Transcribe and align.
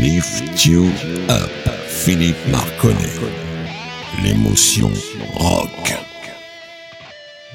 Lift 0.00 0.64
You 0.64 0.92
Up, 1.28 1.50
Philippe 1.88 2.36
Marconnet. 2.52 3.18
L'émotion 4.22 4.92
rock. 5.34 5.92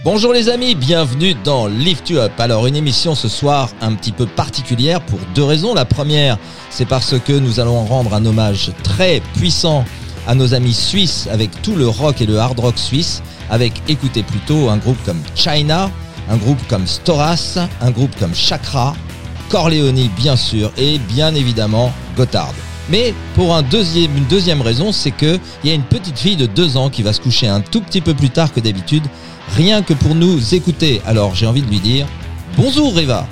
Bonjour 0.03 0.33
les 0.33 0.49
amis, 0.49 0.75
bienvenue 0.75 1.35
dans 1.35 1.67
Lift 1.67 2.09
You 2.09 2.17
Up. 2.17 2.33
Alors 2.39 2.67
une 2.67 2.75
émission 2.75 3.15
ce 3.15 3.29
soir 3.29 3.69
un 3.79 3.93
petit 3.93 4.11
peu 4.11 4.25
particulière 4.25 4.99
pour 5.05 5.19
deux 5.33 5.45
raisons. 5.45 5.73
La 5.73 5.85
première, 5.85 6.37
c'est 6.69 6.85
parce 6.85 7.17
que 7.17 7.31
nous 7.31 7.61
allons 7.61 7.85
rendre 7.85 8.13
un 8.13 8.25
hommage 8.25 8.71
très 8.83 9.21
puissant 9.37 9.85
à 10.27 10.35
nos 10.35 10.53
amis 10.53 10.73
suisses 10.73 11.29
avec 11.31 11.61
tout 11.61 11.77
le 11.77 11.87
rock 11.87 12.19
et 12.19 12.25
le 12.25 12.39
hard 12.39 12.59
rock 12.59 12.77
suisse, 12.77 13.23
avec 13.49 13.71
écoutez 13.87 14.21
plutôt 14.23 14.67
un 14.67 14.75
groupe 14.75 15.01
comme 15.05 15.21
China, 15.33 15.89
un 16.29 16.35
groupe 16.35 16.59
comme 16.67 16.87
Storas, 16.87 17.57
un 17.79 17.91
groupe 17.91 18.13
comme 18.19 18.35
Chakra, 18.35 18.95
Corleone 19.53 20.09
bien 20.17 20.35
sûr 20.35 20.71
et 20.79 20.97
bien 20.97 21.35
évidemment 21.35 21.93
Gotthard. 22.17 22.55
Mais 22.89 23.13
pour 23.35 23.55
une 23.55 24.25
deuxième 24.27 24.63
raison, 24.63 24.91
c'est 24.91 25.11
que 25.11 25.37
il 25.63 25.69
y 25.69 25.71
a 25.71 25.75
une 25.75 25.83
petite 25.83 26.17
fille 26.17 26.35
de 26.35 26.47
deux 26.47 26.75
ans 26.75 26.89
qui 26.89 27.03
va 27.03 27.13
se 27.13 27.21
coucher 27.21 27.47
un 27.47 27.61
tout 27.61 27.79
petit 27.79 28.01
peu 28.01 28.15
plus 28.15 28.31
tard 28.31 28.51
que 28.51 28.59
d'habitude, 28.59 29.03
rien 29.55 29.83
que 29.83 29.93
pour 29.93 30.15
nous 30.15 30.55
écouter. 30.55 31.03
Alors 31.05 31.35
j'ai 31.35 31.45
envie 31.45 31.61
de 31.61 31.69
lui 31.69 31.79
dire 31.79 32.07
bonjour 32.57 32.95
Reva. 32.95 33.27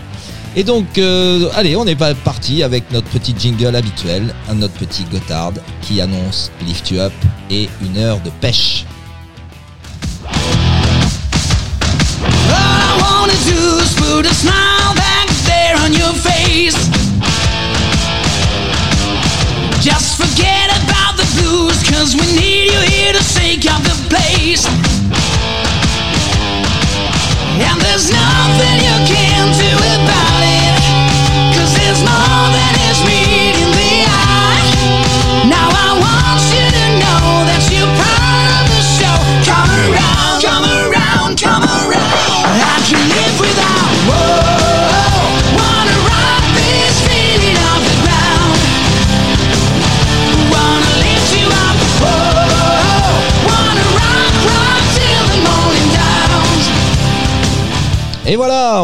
Et 0.56 0.64
donc, 0.64 1.00
euh, 1.00 1.50
allez, 1.56 1.76
on 1.76 1.88
est 1.88 1.96
parti 1.96 2.62
avec 2.62 2.92
notre 2.92 3.08
petit 3.08 3.34
jingle 3.36 3.76
habituel, 3.76 4.36
notre 4.54 4.76
petit 4.76 5.06
Gotthard 5.12 5.54
qui 5.82 6.02
annonce 6.02 6.52
Lift 6.68 6.92
You 6.92 7.00
Up 7.00 7.14
et 7.50 7.68
une 7.82 7.98
heure 7.98 8.20
de 8.20 8.30
pêche. 8.42 8.86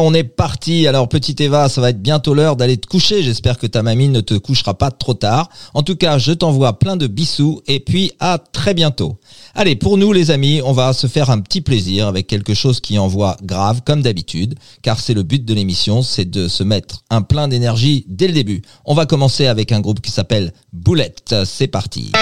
On 0.08 0.14
est 0.14 0.24
parti. 0.24 0.88
Alors 0.88 1.10
petit 1.10 1.36
Eva, 1.40 1.68
ça 1.68 1.82
va 1.82 1.90
être 1.90 2.02
bientôt 2.02 2.34
l'heure 2.34 2.56
d'aller 2.56 2.78
te 2.78 2.88
coucher. 2.88 3.24
J'espère 3.24 3.58
que 3.58 3.68
ta 3.68 3.84
mamie 3.84 4.08
ne 4.08 4.22
te 4.22 4.36
couchera 4.36 4.74
pas 4.74 4.90
trop 4.90 5.14
tard. 5.14 5.50
En 5.74 5.84
tout 5.84 5.98
cas, 5.98 6.18
je 6.18 6.32
t'envoie 6.32 6.80
plein 6.80 6.96
de 6.96 7.08
bisous 7.08 7.62
et 7.68 7.82
puis 7.82 8.14
à 8.22 8.38
très 8.38 8.74
bientôt. 8.74 9.20
Allez, 9.54 9.76
pour 9.76 9.98
nous 9.98 10.14
les 10.14 10.32
amis, 10.32 10.62
on 10.64 10.72
va 10.72 10.94
se 10.94 11.08
faire 11.08 11.30
un 11.30 11.40
petit 11.40 11.60
plaisir 11.60 12.08
avec 12.08 12.26
quelque 12.26 12.54
chose 12.54 12.80
qui 12.80 12.98
envoie 12.98 13.36
grave 13.44 13.82
comme 13.86 14.02
d'habitude, 14.02 14.56
car 14.82 14.98
c'est 14.98 15.14
le 15.14 15.24
but 15.24 15.44
de 15.44 15.54
l'émission, 15.54 16.02
c'est 16.04 16.30
de 16.30 16.48
se 16.48 16.64
mettre 16.64 17.04
un 17.10 17.22
plein 17.22 17.50
d'énergie 17.50 18.06
dès 18.08 18.28
le 18.28 18.34
début. 18.34 18.62
On 18.86 18.94
va 18.94 19.06
commencer 19.06 19.48
avec 19.48 19.74
un 19.74 19.82
groupe 19.82 20.00
qui 20.00 20.12
s'appelle 20.12 20.54
Boulette. 20.72 21.36
C'est 21.44 21.68
parti. 21.68 22.14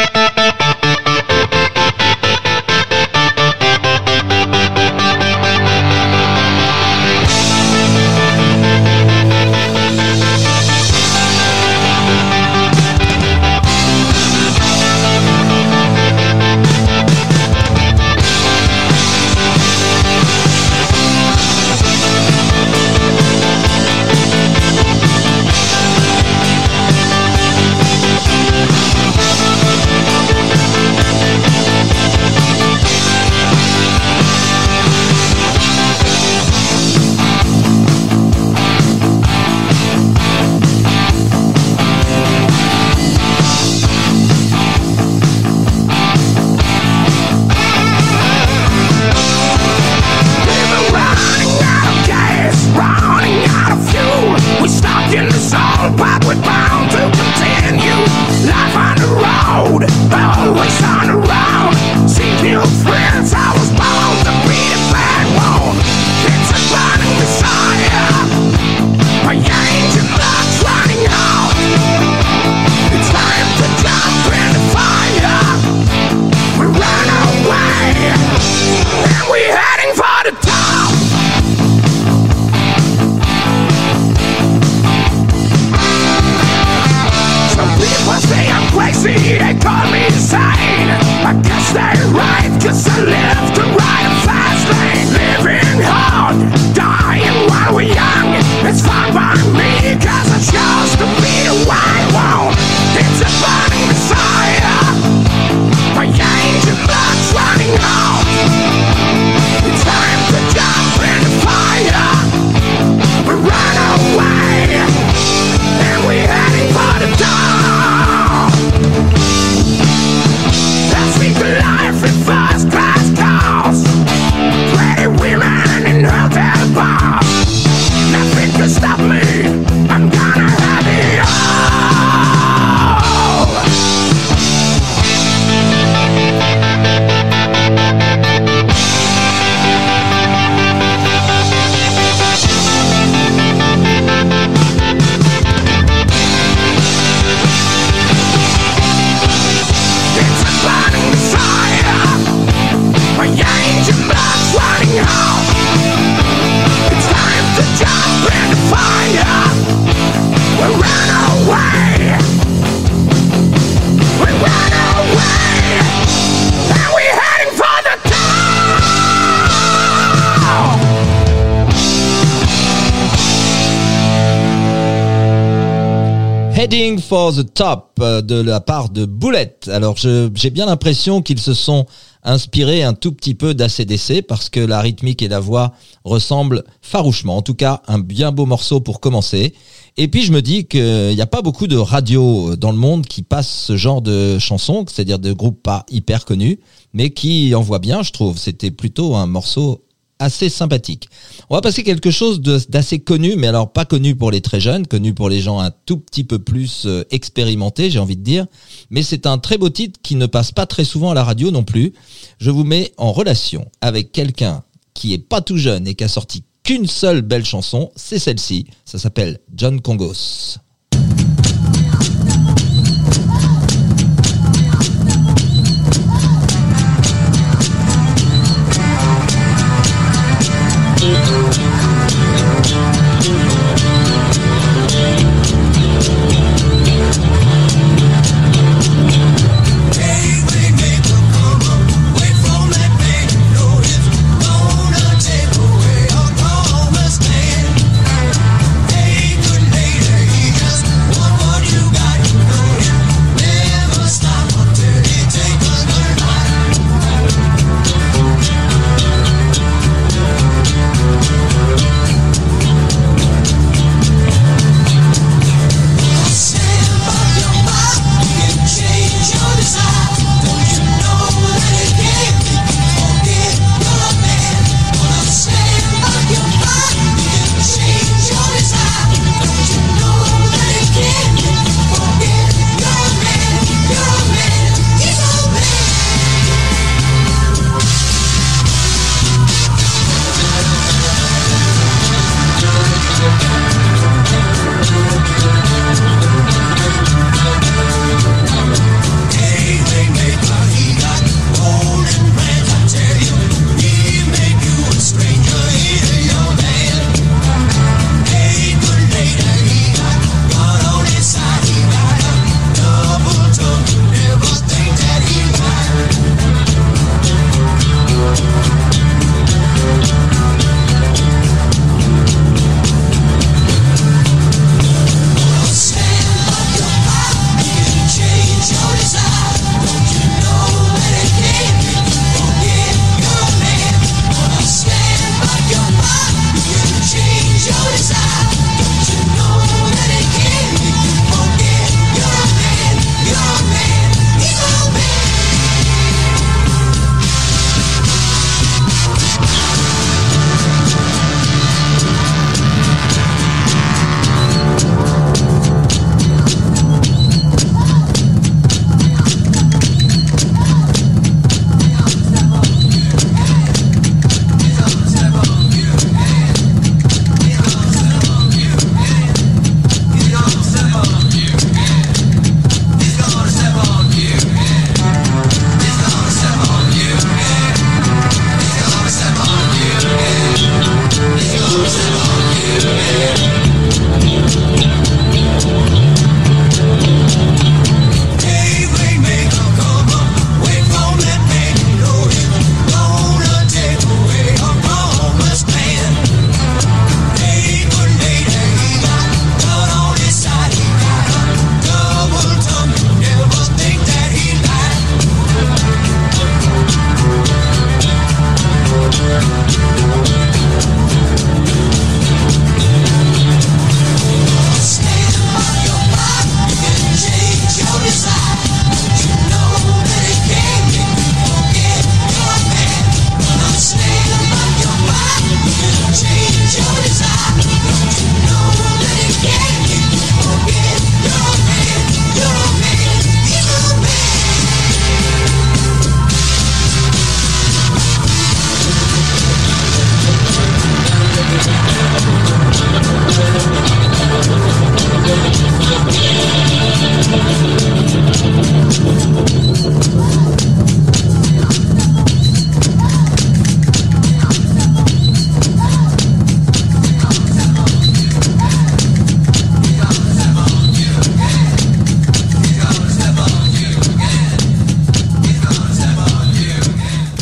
For 177.06 177.36
the 177.36 177.54
Top 177.54 178.00
euh, 178.00 178.22
de 178.22 178.42
la 178.42 178.60
part 178.60 178.90
de 178.90 179.06
Boulette. 179.06 179.70
Alors 179.72 179.96
j'ai 179.98 180.50
bien 180.50 180.66
l'impression 180.66 181.22
qu'ils 181.22 181.40
se 181.40 181.54
sont 181.54 181.86
inspirés 182.24 182.82
un 182.82 182.94
tout 182.94 183.12
petit 183.12 183.36
peu 183.36 183.54
d'ACDC 183.54 184.24
parce 184.28 184.50
que 184.50 184.60
la 184.60 184.82
rythmique 184.82 185.22
et 185.22 185.28
la 185.28 185.40
voix 185.40 185.74
ressemblent 186.04 186.64
farouchement. 186.82 187.38
En 187.38 187.42
tout 187.44 187.54
cas, 187.54 187.84
un 187.88 188.00
bien 188.00 188.32
beau 188.32 188.48
morceau 188.48 188.80
pour 188.80 189.00
commencer. 189.00 189.54
Et 189.98 190.08
puis 190.08 190.24
je 190.24 190.32
me 190.32 190.42
dis 190.42 190.66
qu'il 190.66 191.14
n'y 191.14 191.22
a 191.22 191.28
pas 191.28 191.44
beaucoup 191.44 191.68
de 191.68 191.78
radios 191.78 192.56
dans 192.56 192.72
le 192.72 192.78
monde 192.78 193.06
qui 193.06 193.22
passent 193.22 193.66
ce 193.68 193.78
genre 193.78 194.02
de 194.02 194.40
chansons, 194.40 194.86
c'est-à-dire 194.88 195.20
de 195.20 195.32
groupes 195.32 195.62
pas 195.62 195.86
hyper 195.92 196.26
connus, 196.26 196.60
mais 196.94 197.12
qui 197.12 197.54
envoient 197.54 197.80
bien, 197.80 198.02
je 198.02 198.12
trouve. 198.12 198.40
C'était 198.40 198.72
plutôt 198.72 199.16
un 199.16 199.28
morceau 199.28 199.85
assez 200.20 200.50
sympathique. 200.50 201.10
On 201.50 201.56
va 201.56 201.62
passer 201.62 201.84
quelque 201.84 202.12
chose 202.12 202.42
d'assez 202.42 203.00
connu, 203.00 203.36
mais 203.36 203.48
alors 203.48 203.72
pas 203.72 203.86
connu 203.86 204.16
pour 204.16 204.32
les 204.32 204.42
très 204.42 204.60
jeunes, 204.60 204.88
connu 204.88 205.14
pour 205.14 205.30
les 205.30 205.42
gens 205.42 205.60
un 205.60 205.72
tout 205.86 205.98
petit 205.98 206.24
peu 206.24 206.40
plus 206.40 206.86
euh, 206.86 207.04
expérimentés, 207.12 207.90
j'ai 207.90 208.00
envie 208.00 208.18
de 208.18 208.24
dire. 208.24 208.46
Mais 208.90 209.04
c'est 209.04 209.26
un 209.26 209.38
très 209.38 209.58
beau 209.58 209.70
titre 209.70 210.00
qui 210.02 210.16
ne 210.16 210.26
passe 210.26 210.52
pas 210.52 210.66
très 210.66 210.86
souvent 210.86 211.12
à 211.12 211.14
la 211.14 211.24
radio 211.24 211.52
non 211.52 211.64
plus. 211.64 211.94
Je 212.40 212.52
vous 212.52 212.64
mets 212.64 212.94
en 212.98 213.12
relation 213.12 213.66
avec 213.82 214.12
quelqu'un 214.12 214.64
qui 214.94 215.14
est 215.14 215.20
pas 215.20 215.42
tout 215.42 215.58
jeune 215.58 215.88
et 215.88 215.96
qui 215.96 216.04
a 216.04 216.08
sorti 216.08 216.44
qu'une 216.64 216.88
seule 216.88 217.22
belle 217.22 217.46
chanson, 217.46 217.92
c'est 217.96 218.20
celle-ci. 218.20 218.66
Ça 218.86 218.98
s'appelle 218.98 219.40
John 219.54 219.82
Congos. 219.82 220.58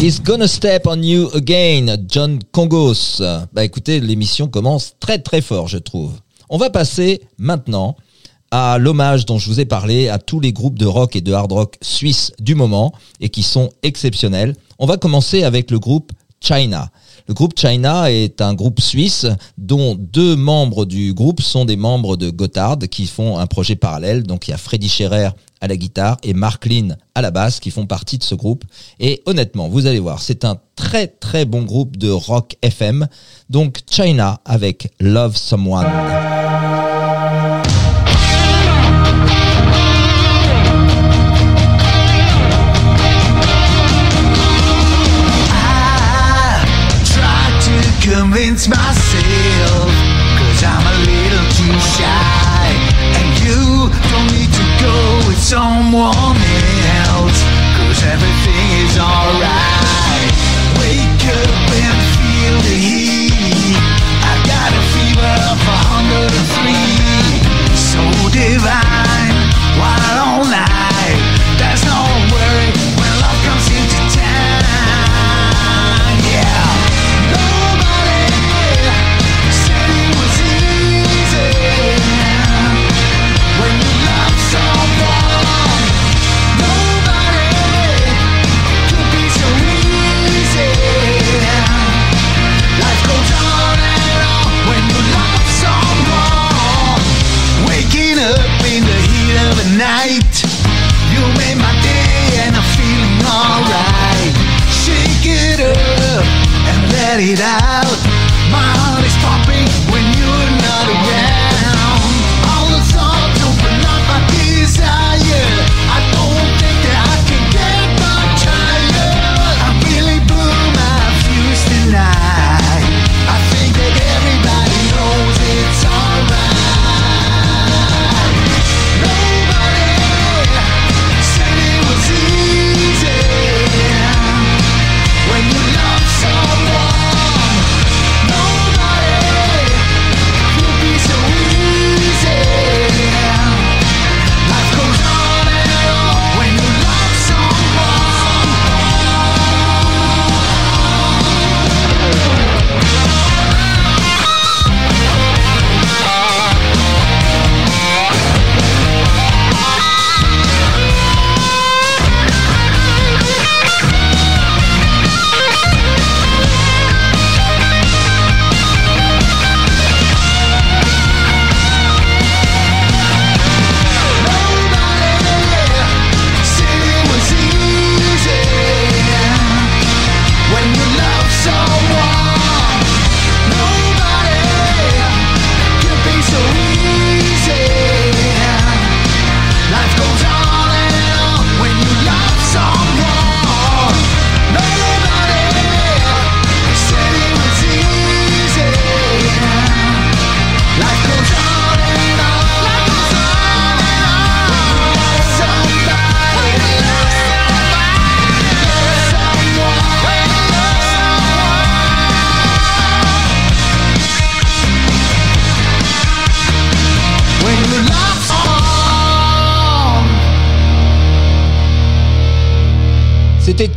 He's 0.03 0.21
gonna 0.21 0.49
step 0.49 0.85
on 0.85 1.01
you 1.01 1.29
again, 1.33 1.95
John 2.09 2.39
Congos. 2.51 3.21
Bah 3.53 3.63
écoutez, 3.63 4.01
l'émission 4.01 4.49
commence 4.49 4.95
très 4.99 5.19
très 5.19 5.39
fort, 5.39 5.69
je 5.69 5.77
trouve. 5.77 6.11
On 6.49 6.57
va 6.57 6.69
passer 6.69 7.21
maintenant 7.37 7.95
à 8.51 8.77
l'hommage 8.79 9.25
dont 9.25 9.37
je 9.37 9.47
vous 9.47 9.61
ai 9.61 9.65
parlé 9.65 10.09
à 10.09 10.19
tous 10.19 10.41
les 10.41 10.51
groupes 10.51 10.77
de 10.77 10.85
rock 10.85 11.15
et 11.15 11.21
de 11.21 11.31
hard 11.31 11.53
rock 11.53 11.77
suisses 11.81 12.33
du 12.41 12.53
moment 12.53 12.91
et 13.21 13.29
qui 13.29 13.43
sont 13.43 13.69
exceptionnels. 13.81 14.57
On 14.77 14.87
va 14.87 14.97
commencer 14.97 15.45
avec 15.45 15.71
le 15.71 15.79
groupe 15.79 16.11
China. 16.41 16.89
Le 17.27 17.33
groupe 17.33 17.57
China 17.57 18.11
est 18.11 18.41
un 18.41 18.53
groupe 18.53 18.81
suisse 18.81 19.25
dont 19.57 19.95
deux 19.95 20.35
membres 20.35 20.85
du 20.85 21.13
groupe 21.13 21.41
sont 21.41 21.63
des 21.63 21.77
membres 21.77 22.17
de 22.17 22.29
Gotthard 22.29 22.79
qui 22.91 23.05
font 23.05 23.37
un 23.37 23.47
projet 23.47 23.75
parallèle. 23.75 24.23
Donc 24.23 24.47
il 24.47 24.51
y 24.51 24.53
a 24.53 24.57
Freddy 24.57 24.89
Scherer 24.89 25.29
à 25.61 25.67
la 25.67 25.77
guitare 25.77 26.17
et 26.23 26.33
Mark 26.33 26.65
Lynn 26.65 26.97
à 27.15 27.21
la 27.21 27.31
basse 27.31 27.61
qui 27.61 27.71
font 27.71 27.85
partie 27.85 28.17
de 28.17 28.23
ce 28.23 28.35
groupe. 28.35 28.65
Et 28.99 29.23
honnêtement, 29.25 29.69
vous 29.69 29.87
allez 29.87 29.99
voir, 29.99 30.21
c'est 30.21 30.43
un 30.43 30.57
très 30.75 31.07
très 31.07 31.45
bon 31.45 31.63
groupe 31.63 31.95
de 31.95 32.09
rock 32.09 32.57
FM. 32.61 33.07
Donc 33.49 33.79
China 33.89 34.41
avec 34.43 34.91
Love 34.99 35.37
Someone. 35.37 35.87
Convince 48.33 48.67
myself 48.67 49.89
Cause 50.39 50.63
I'm 50.63 50.81
a 50.81 50.97
little 51.05 51.45
too 51.53 51.79
shy. 51.93 52.65
And 53.13 53.29
you 53.45 53.91
don't 54.09 54.31
need 54.33 54.51
to 54.51 54.65
go 54.81 55.27
with 55.27 55.37
someone 55.37 56.37
else 57.05 57.43
Cause 57.77 58.03
everything 58.03 58.85
is 58.85 58.97
alright 58.97 59.72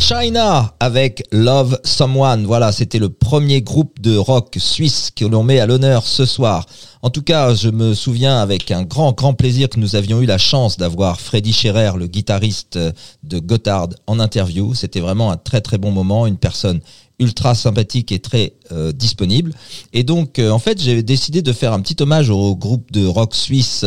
China 0.06 0.72
avec 0.78 1.24
Love 1.32 1.80
Someone. 1.82 2.46
Voilà, 2.46 2.70
c'était 2.70 3.00
le 3.00 3.08
premier 3.08 3.60
groupe 3.60 4.00
de 4.00 4.16
rock 4.16 4.54
suisse 4.56 5.10
que 5.10 5.24
l'on 5.24 5.42
met 5.42 5.58
à 5.58 5.66
l'honneur 5.66 6.06
ce 6.06 6.24
soir. 6.24 6.64
En 7.02 7.10
tout 7.10 7.22
cas, 7.22 7.56
je 7.56 7.70
me 7.70 7.92
souviens 7.92 8.38
avec 8.38 8.70
un 8.70 8.84
grand, 8.84 9.10
grand 9.10 9.34
plaisir 9.34 9.68
que 9.68 9.80
nous 9.80 9.96
avions 9.96 10.20
eu 10.22 10.26
la 10.26 10.38
chance 10.38 10.76
d'avoir 10.76 11.20
Freddy 11.20 11.52
Scherer, 11.52 11.90
le 11.98 12.06
guitariste 12.06 12.78
de 13.24 13.38
Gotthard, 13.40 13.88
en 14.06 14.20
interview. 14.20 14.74
C'était 14.74 15.00
vraiment 15.00 15.32
un 15.32 15.36
très, 15.36 15.60
très 15.60 15.76
bon 15.76 15.90
moment. 15.90 16.28
Une 16.28 16.38
personne 16.38 16.78
ultra 17.18 17.56
sympathique 17.56 18.12
et 18.12 18.20
très 18.20 18.52
euh, 18.72 18.92
disponible. 18.92 19.52
Et 19.92 20.02
donc, 20.02 20.38
euh, 20.38 20.50
en 20.50 20.58
fait, 20.58 20.80
j'ai 20.80 21.02
décidé 21.02 21.42
de 21.42 21.52
faire 21.52 21.72
un 21.72 21.80
petit 21.80 21.96
hommage 22.02 22.30
au 22.30 22.54
groupe 22.56 22.92
de 22.92 23.06
rock 23.06 23.34
suisse 23.34 23.84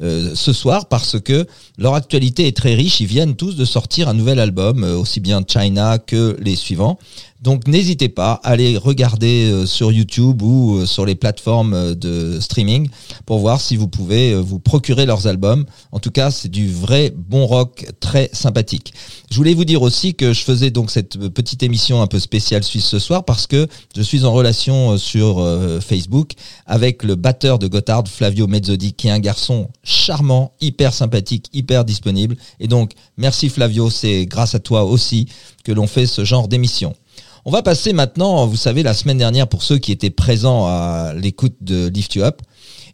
euh, 0.00 0.32
ce 0.36 0.52
soir 0.52 0.86
parce 0.86 1.18
que 1.18 1.44
leur 1.76 1.94
actualité 1.94 2.46
est 2.46 2.56
très 2.56 2.74
riche. 2.74 3.00
Ils 3.00 3.08
viennent 3.08 3.34
tous 3.34 3.56
de 3.56 3.64
sortir 3.64 4.08
un 4.08 4.14
nouvel 4.14 4.38
album, 4.38 4.84
aussi 4.84 5.18
bien 5.18 5.42
China 5.44 5.98
que 5.98 6.36
les 6.40 6.54
suivants. 6.54 6.98
Donc 7.42 7.66
n'hésitez 7.66 8.08
pas, 8.08 8.40
allez 8.42 8.76
regarder 8.76 9.48
euh, 9.50 9.66
sur 9.66 9.92
YouTube 9.92 10.42
ou 10.42 10.86
sur 10.86 11.06
les 11.06 11.14
plateformes 11.14 11.94
de 11.94 12.38
streaming 12.40 12.88
pour 13.26 13.38
voir 13.38 13.60
si 13.60 13.76
vous 13.76 13.86
pouvez 13.88 14.34
vous 14.34 14.58
procurer 14.58 15.06
leurs 15.06 15.26
albums. 15.26 15.64
En 15.90 15.98
tout 15.98 16.10
cas, 16.10 16.30
c'est 16.30 16.48
du 16.48 16.70
vrai 16.70 17.12
bon 17.16 17.46
rock 17.46 17.86
très 18.00 18.30
sympathique. 18.32 18.92
Je 19.30 19.36
voulais 19.36 19.54
vous 19.54 19.64
dire 19.64 19.82
aussi 19.82 20.14
que 20.14 20.32
je 20.32 20.42
faisais 20.42 20.70
donc 20.70 20.90
cette 20.90 21.16
petite 21.28 21.62
émission 21.62 22.02
un 22.02 22.06
peu 22.06 22.18
spéciale 22.18 22.62
suisse 22.62 22.86
ce 22.86 22.98
soir 22.98 23.24
parce 23.24 23.46
que 23.46 23.66
je 23.96 24.02
suis 24.02 24.17
en 24.24 24.32
relation 24.32 24.92
euh, 24.92 24.96
sur 24.98 25.38
euh, 25.38 25.80
Facebook 25.80 26.32
avec 26.66 27.02
le 27.02 27.14
batteur 27.14 27.58
de 27.58 27.66
Gotthard, 27.66 28.06
Flavio 28.08 28.46
Mezzodi, 28.46 28.92
qui 28.92 29.08
est 29.08 29.10
un 29.10 29.18
garçon 29.18 29.68
charmant, 29.82 30.52
hyper 30.60 30.92
sympathique, 30.92 31.46
hyper 31.52 31.84
disponible. 31.84 32.36
Et 32.60 32.68
donc, 32.68 32.92
merci 33.16 33.48
Flavio, 33.48 33.90
c'est 33.90 34.26
grâce 34.26 34.54
à 34.54 34.58
toi 34.58 34.84
aussi 34.84 35.28
que 35.64 35.72
l'on 35.72 35.86
fait 35.86 36.06
ce 36.06 36.24
genre 36.24 36.48
d'émission. 36.48 36.94
On 37.44 37.50
va 37.50 37.62
passer 37.62 37.92
maintenant, 37.92 38.46
vous 38.46 38.56
savez, 38.56 38.82
la 38.82 38.94
semaine 38.94 39.18
dernière, 39.18 39.48
pour 39.48 39.62
ceux 39.62 39.78
qui 39.78 39.92
étaient 39.92 40.10
présents 40.10 40.66
à 40.66 41.14
l'écoute 41.14 41.56
de 41.60 41.88
Lift 41.88 42.14
You 42.14 42.24
Up, 42.24 42.42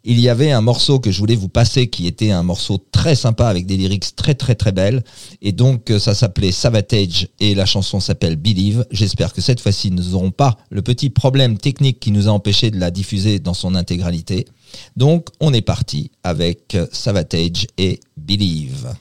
il 0.05 0.19
y 0.19 0.29
avait 0.29 0.51
un 0.51 0.61
morceau 0.61 0.99
que 0.99 1.09
je 1.09 1.17
voulais 1.17 1.35
vous 1.35 1.49
passer 1.49 1.87
qui 1.87 2.05
était 2.05 2.29
un 2.29 2.43
morceau 2.43 2.77
très 2.91 3.15
sympa 3.15 3.47
avec 3.47 3.65
des 3.65 3.75
lyrics 3.75 4.15
très 4.15 4.35
très 4.35 4.53
très 4.53 4.71
belles. 4.71 5.03
Et 5.41 5.51
donc 5.51 5.89
euh, 5.89 5.99
ça 5.99 6.13
s'appelait 6.13 6.51
Savatage 6.51 7.27
et 7.39 7.55
la 7.55 7.65
chanson 7.65 7.99
s'appelle 7.99 8.35
Believe. 8.35 8.85
J'espère 8.91 9.33
que 9.33 9.41
cette 9.41 9.59
fois-ci 9.59 9.89
nous 9.89 10.11
n'aurons 10.11 10.31
pas 10.31 10.57
le 10.69 10.83
petit 10.83 11.09
problème 11.09 11.57
technique 11.57 11.99
qui 11.99 12.11
nous 12.11 12.27
a 12.27 12.31
empêché 12.31 12.69
de 12.69 12.79
la 12.79 12.91
diffuser 12.91 13.39
dans 13.39 13.55
son 13.55 13.73
intégralité. 13.73 14.45
Donc 14.95 15.29
on 15.39 15.53
est 15.53 15.61
parti 15.61 16.11
avec 16.23 16.75
euh, 16.75 16.85
Savatage 16.91 17.65
et 17.79 17.99
Believe. 18.15 18.93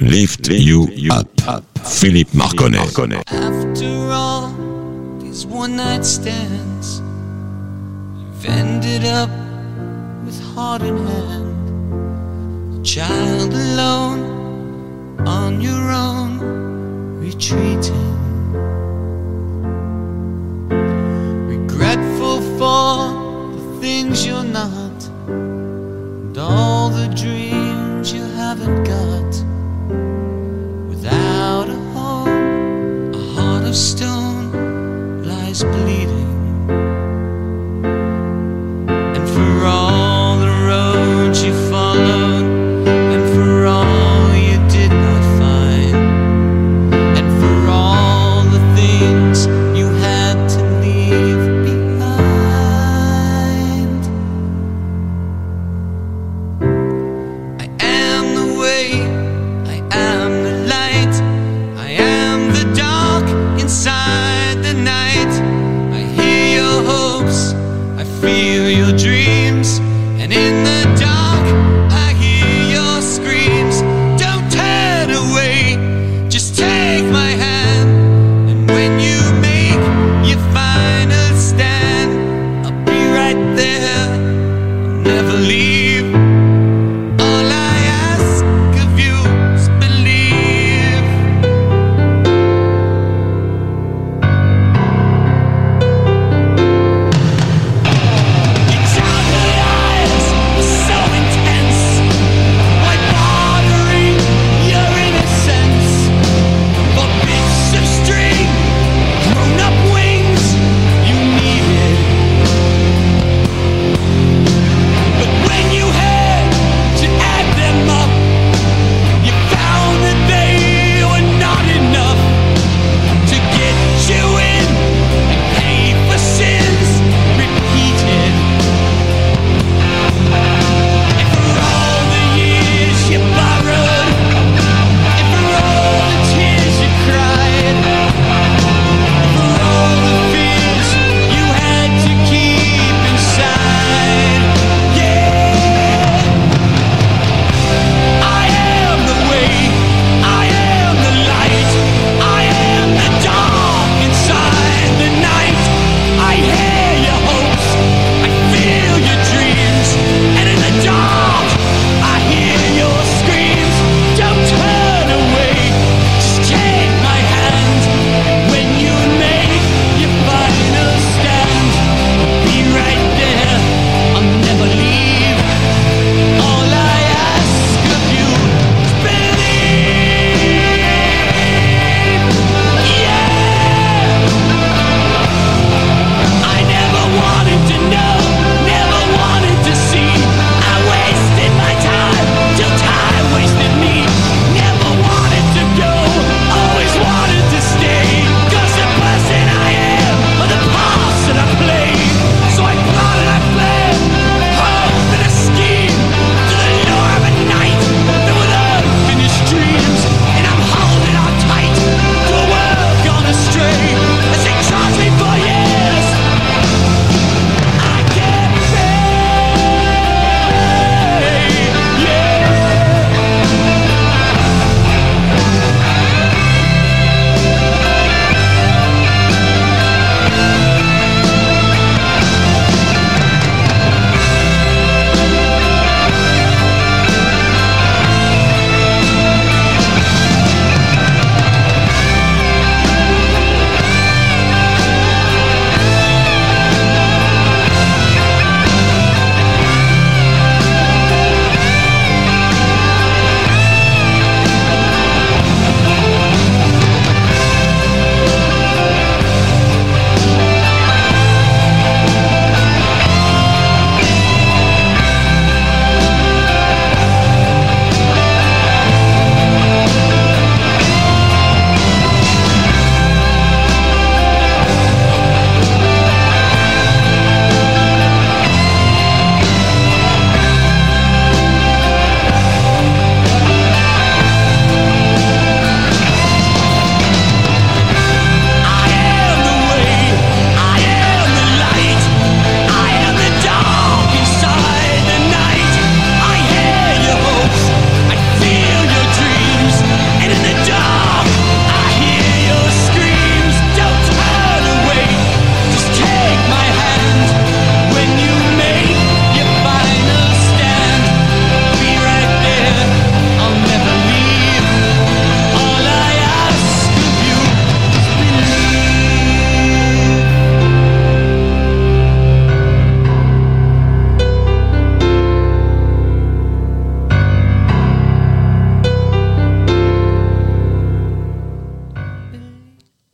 Lift 0.00 0.48
you 0.48 0.88
up. 1.10 1.28
Philippe 1.84 2.34
Marconnet. 2.34 2.78
After 3.30 4.10
all 4.12 4.50
these 5.20 5.46
one 5.46 5.76
night 5.76 6.04
stands, 6.04 7.00
you've 8.16 8.46
ended 8.46 9.04
up 9.04 9.30
with 10.28 10.42
heart 10.54 10.82
in 10.82 10.96
hand. 11.06 12.78
A 12.78 12.82
child 12.82 13.50
alone, 13.50 14.20
on 15.26 15.58
your 15.58 15.84
own, 15.90 16.32
retreating. 17.18 18.10
Regretful 21.54 22.38
for 22.58 22.92
the 23.56 23.78
things 23.80 24.26
you're 24.26 24.50
not, 24.60 24.98
and 25.28 26.36
all 26.36 26.90
the 26.90 27.08
dreams 27.22 28.12
you 28.12 28.24
haven't 28.42 28.84
got. 28.84 29.32
Without 30.90 31.68
a 31.78 31.80
home, 31.96 33.14
a 33.14 33.22
heart 33.34 33.64
of 33.64 33.74
stone 33.74 34.52
lies 35.24 35.62
bleeding. 35.64 36.07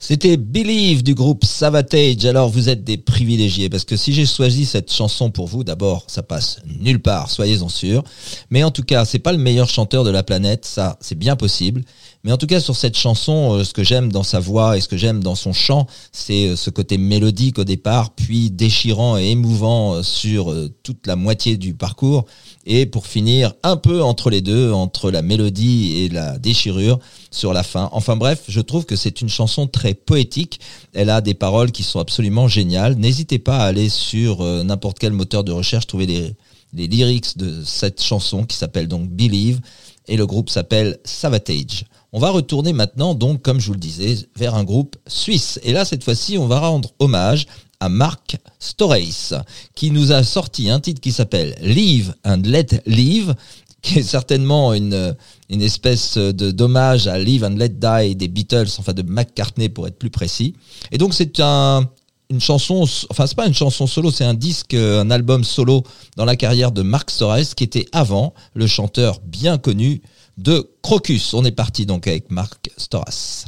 C'était 0.06 0.36
Believe 0.36 1.02
du 1.02 1.14
groupe 1.14 1.46
Savatage. 1.46 2.26
Alors 2.26 2.50
vous 2.50 2.68
êtes 2.68 2.84
des 2.84 2.98
privilégiés 2.98 3.70
parce 3.70 3.86
que 3.86 3.96
si 3.96 4.12
j'ai 4.12 4.26
choisi 4.26 4.66
cette 4.66 4.92
chanson 4.92 5.30
pour 5.30 5.46
vous, 5.46 5.64
d'abord 5.64 6.04
ça 6.08 6.22
passe 6.22 6.58
nulle 6.78 7.00
part, 7.00 7.30
soyez-en 7.30 7.70
sûrs. 7.70 8.04
Mais 8.50 8.62
en 8.64 8.70
tout 8.70 8.82
cas, 8.82 9.06
c'est 9.06 9.18
pas 9.18 9.32
le 9.32 9.38
meilleur 9.38 9.66
chanteur 9.66 10.04
de 10.04 10.10
la 10.10 10.22
planète, 10.22 10.66
ça 10.66 10.98
c'est 11.00 11.14
bien 11.14 11.36
possible. 11.36 11.84
Mais 12.22 12.32
en 12.32 12.36
tout 12.36 12.46
cas 12.46 12.60
sur 12.60 12.76
cette 12.76 12.98
chanson, 12.98 13.54
euh, 13.54 13.64
ce 13.64 13.72
que 13.72 13.82
j'aime 13.82 14.12
dans 14.12 14.22
sa 14.22 14.40
voix 14.40 14.76
et 14.76 14.82
ce 14.82 14.88
que 14.88 14.98
j'aime 14.98 15.22
dans 15.22 15.34
son 15.34 15.54
chant, 15.54 15.86
c'est 16.12 16.48
euh, 16.48 16.56
ce 16.56 16.68
côté 16.68 16.98
mélodique 16.98 17.58
au 17.58 17.64
départ, 17.64 18.14
puis 18.14 18.50
déchirant 18.50 19.16
et 19.16 19.30
émouvant 19.30 19.94
euh, 19.94 20.02
sur 20.02 20.54
toute 20.82 21.06
la 21.06 21.16
moitié 21.16 21.56
du 21.56 21.72
parcours. 21.72 22.26
Et 22.66 22.86
pour 22.86 23.06
finir, 23.06 23.52
un 23.62 23.76
peu 23.76 24.02
entre 24.02 24.30
les 24.30 24.40
deux, 24.40 24.72
entre 24.72 25.10
la 25.10 25.22
mélodie 25.22 25.98
et 25.98 26.08
la 26.08 26.38
déchirure 26.38 26.98
sur 27.30 27.52
la 27.52 27.62
fin. 27.62 27.90
Enfin 27.92 28.16
bref, 28.16 28.44
je 28.48 28.60
trouve 28.60 28.86
que 28.86 28.96
c'est 28.96 29.20
une 29.20 29.28
chanson 29.28 29.66
très 29.66 29.94
poétique. 29.94 30.60
Elle 30.94 31.10
a 31.10 31.20
des 31.20 31.34
paroles 31.34 31.72
qui 31.72 31.82
sont 31.82 32.00
absolument 32.00 32.48
géniales. 32.48 32.94
N'hésitez 32.94 33.38
pas 33.38 33.58
à 33.58 33.64
aller 33.64 33.88
sur 33.88 34.40
euh, 34.40 34.62
n'importe 34.62 34.98
quel 34.98 35.12
moteur 35.12 35.44
de 35.44 35.52
recherche, 35.52 35.86
trouver 35.86 36.06
les, 36.06 36.34
les 36.72 36.86
lyrics 36.86 37.36
de 37.36 37.62
cette 37.64 38.02
chanson 38.02 38.44
qui 38.44 38.56
s'appelle 38.56 38.88
donc 38.88 39.08
Believe 39.08 39.60
et 40.06 40.16
le 40.16 40.26
groupe 40.26 40.50
s'appelle 40.50 40.98
Savatage. 41.04 41.84
On 42.12 42.20
va 42.20 42.30
retourner 42.30 42.72
maintenant 42.72 43.14
donc, 43.14 43.42
comme 43.42 43.60
je 43.60 43.68
vous 43.68 43.72
le 43.72 43.80
disais, 43.80 44.16
vers 44.36 44.54
un 44.54 44.64
groupe 44.64 44.96
suisse. 45.06 45.58
Et 45.64 45.72
là, 45.72 45.84
cette 45.84 46.04
fois-ci, 46.04 46.38
on 46.38 46.46
va 46.46 46.60
rendre 46.60 46.92
hommage 46.98 47.46
à 47.84 47.88
Mark 47.90 48.36
Storeis, 48.58 49.34
qui 49.74 49.90
nous 49.90 50.10
a 50.10 50.22
sorti 50.22 50.70
un 50.70 50.80
titre 50.80 51.00
qui 51.00 51.12
s'appelle 51.12 51.54
Live 51.60 52.14
and 52.24 52.42
Let 52.44 52.82
Live, 52.86 53.34
qui 53.82 53.98
est 53.98 54.02
certainement 54.02 54.72
une, 54.72 55.14
une 55.50 55.60
espèce 55.60 56.16
de 56.16 56.50
d'hommage 56.50 57.06
à 57.06 57.18
Live 57.18 57.44
and 57.44 57.56
Let 57.56 57.68
Die 57.68 58.16
des 58.16 58.28
Beatles, 58.28 58.68
enfin 58.78 58.94
de 58.94 59.02
McCartney 59.02 59.68
pour 59.68 59.86
être 59.86 59.98
plus 59.98 60.08
précis. 60.08 60.54
Et 60.92 60.96
donc 60.96 61.12
c'est 61.12 61.40
un, 61.40 61.86
une 62.30 62.40
chanson, 62.40 62.86
enfin 63.10 63.26
c'est 63.26 63.36
pas 63.36 63.46
une 63.46 63.54
chanson 63.54 63.86
solo, 63.86 64.10
c'est 64.10 64.24
un 64.24 64.32
disque, 64.32 64.72
un 64.72 65.10
album 65.10 65.44
solo 65.44 65.82
dans 66.16 66.24
la 66.24 66.36
carrière 66.36 66.72
de 66.72 66.80
Mark 66.80 67.10
Storeis, 67.10 67.48
qui 67.54 67.64
était 67.64 67.86
avant 67.92 68.32
le 68.54 68.66
chanteur 68.66 69.20
bien 69.22 69.58
connu 69.58 70.00
de 70.38 70.70
Crocus. 70.82 71.34
On 71.34 71.44
est 71.44 71.52
parti 71.52 71.84
donc 71.84 72.06
avec 72.06 72.30
Mark 72.30 72.70
Storas. 72.78 73.44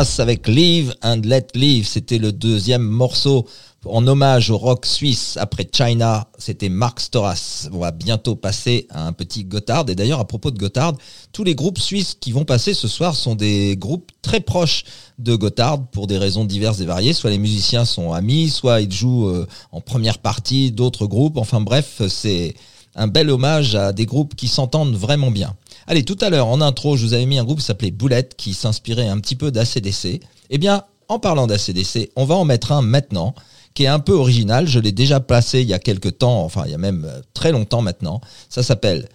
Avec 0.00 0.48
Live 0.48 0.94
and 1.02 1.20
Let 1.24 1.48
Live. 1.54 1.86
C'était 1.86 2.16
le 2.16 2.32
deuxième 2.32 2.80
morceau 2.80 3.46
en 3.84 4.06
hommage 4.06 4.48
au 4.48 4.56
rock 4.56 4.86
suisse 4.86 5.36
après 5.38 5.68
China. 5.70 6.26
C'était 6.38 6.70
Mark 6.70 7.00
Storas. 7.00 7.68
On 7.70 7.80
va 7.80 7.90
bientôt 7.90 8.34
passer 8.34 8.86
à 8.88 9.06
un 9.06 9.12
petit 9.12 9.44
Gotthard. 9.44 9.84
Et 9.90 9.94
d'ailleurs, 9.94 10.18
à 10.18 10.26
propos 10.26 10.50
de 10.52 10.58
Gotthard, 10.58 10.94
tous 11.32 11.44
les 11.44 11.54
groupes 11.54 11.78
suisses 11.78 12.16
qui 12.18 12.32
vont 12.32 12.46
passer 12.46 12.72
ce 12.72 12.88
soir 12.88 13.14
sont 13.14 13.34
des 13.34 13.76
groupes 13.76 14.10
très 14.22 14.40
proches 14.40 14.84
de 15.18 15.36
Gotthard 15.36 15.86
pour 15.88 16.06
des 16.06 16.16
raisons 16.16 16.46
diverses 16.46 16.80
et 16.80 16.86
variées. 16.86 17.12
Soit 17.12 17.28
les 17.28 17.36
musiciens 17.36 17.84
sont 17.84 18.14
amis, 18.14 18.48
soit 18.48 18.80
ils 18.80 18.90
jouent 18.90 19.28
euh, 19.28 19.46
en 19.70 19.82
première 19.82 20.16
partie 20.16 20.72
d'autres 20.72 21.06
groupes. 21.06 21.36
Enfin 21.36 21.60
bref, 21.60 22.00
c'est 22.08 22.54
un 22.94 23.06
bel 23.06 23.28
hommage 23.28 23.74
à 23.74 23.92
des 23.92 24.06
groupes 24.06 24.34
qui 24.34 24.48
s'entendent 24.48 24.96
vraiment 24.96 25.30
bien. 25.30 25.54
Allez, 25.90 26.04
tout 26.04 26.16
à 26.20 26.30
l'heure, 26.30 26.46
en 26.46 26.60
intro, 26.60 26.96
je 26.96 27.04
vous 27.04 27.14
avais 27.14 27.26
mis 27.26 27.36
un 27.36 27.42
groupe 27.42 27.58
qui 27.58 27.64
s'appelait 27.64 27.90
Boulette, 27.90 28.36
qui 28.36 28.54
s'inspirait 28.54 29.08
un 29.08 29.18
petit 29.18 29.34
peu 29.34 29.50
d'ACDC. 29.50 30.20
Eh 30.50 30.58
bien, 30.58 30.84
en 31.08 31.18
parlant 31.18 31.48
d'ACDC, 31.48 32.12
on 32.14 32.24
va 32.26 32.36
en 32.36 32.44
mettre 32.44 32.70
un 32.70 32.80
maintenant, 32.80 33.34
qui 33.74 33.82
est 33.82 33.88
un 33.88 33.98
peu 33.98 34.12
original. 34.12 34.68
Je 34.68 34.78
l'ai 34.78 34.92
déjà 34.92 35.18
placé 35.18 35.62
il 35.62 35.68
y 35.68 35.74
a 35.74 35.80
quelques 35.80 36.18
temps, 36.18 36.44
enfin, 36.44 36.62
il 36.66 36.70
y 36.70 36.74
a 36.74 36.78
même 36.78 37.06
euh, 37.06 37.20
très 37.34 37.50
longtemps 37.50 37.82
maintenant. 37.82 38.20
Ça 38.48 38.62
s'appelle 38.62 39.08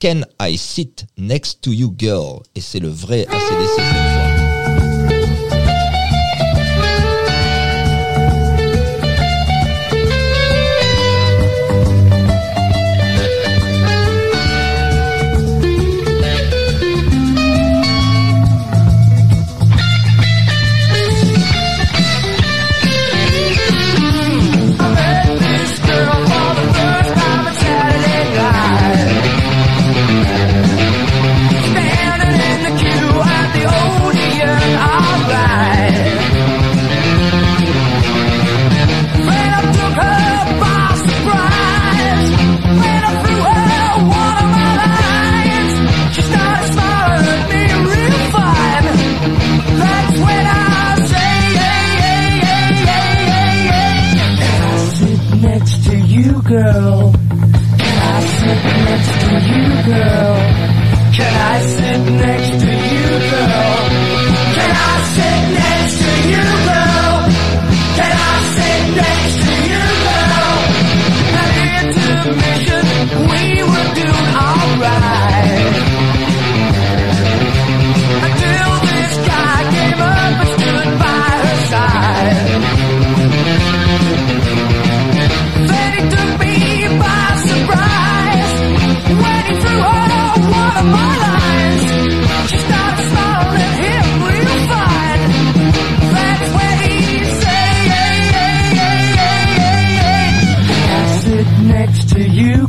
Can 0.00 0.22
I 0.40 0.56
Sit 0.56 1.04
Next 1.18 1.60
to 1.60 1.72
You 1.72 1.94
Girl? 1.98 2.40
Et 2.54 2.62
c'est 2.62 2.80
le 2.80 2.88
vrai 2.88 3.26
ACDC 3.26 3.74
cette. 3.76 4.23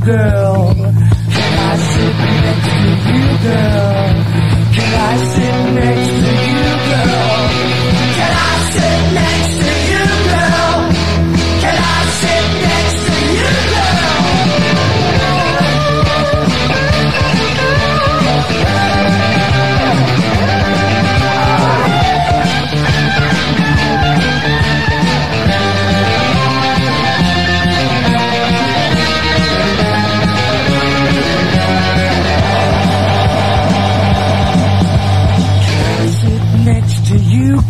Girl? 0.06 0.74
Can 0.76 1.54
I 1.58 1.78
sit 1.78 2.15
next 2.46 2.70
to 2.70 3.12
you, 3.18 3.30
girl? 3.46 4.06
Can 4.76 4.91
I 4.94 5.18
sit 5.34 5.58
next 5.74 6.08
to 6.08 6.30
you, 6.30 6.44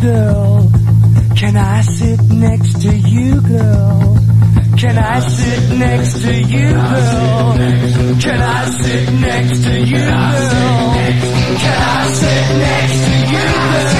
girl? 0.06 0.70
Can 1.36 1.56
I 1.56 1.80
sit 1.82 2.20
next 2.30 2.80
to 2.82 2.96
you, 2.96 3.40
girl? 3.40 4.18
Can 4.78 4.96
I 4.98 5.20
sit 5.20 5.78
next 5.78 6.22
to 6.22 6.32
you, 6.42 6.72
girl? 6.72 7.54
Can 8.24 8.40
I 8.40 8.70
sit 8.70 9.12
next 9.26 9.64
to 9.64 9.80
you, 9.80 9.96
girl? 9.96 10.86
Can 11.62 11.78
I 11.94 12.12
sit 12.20 12.44
next 12.66 12.98
to 13.06 13.14
you, 13.32 13.82
girl? 13.82 13.95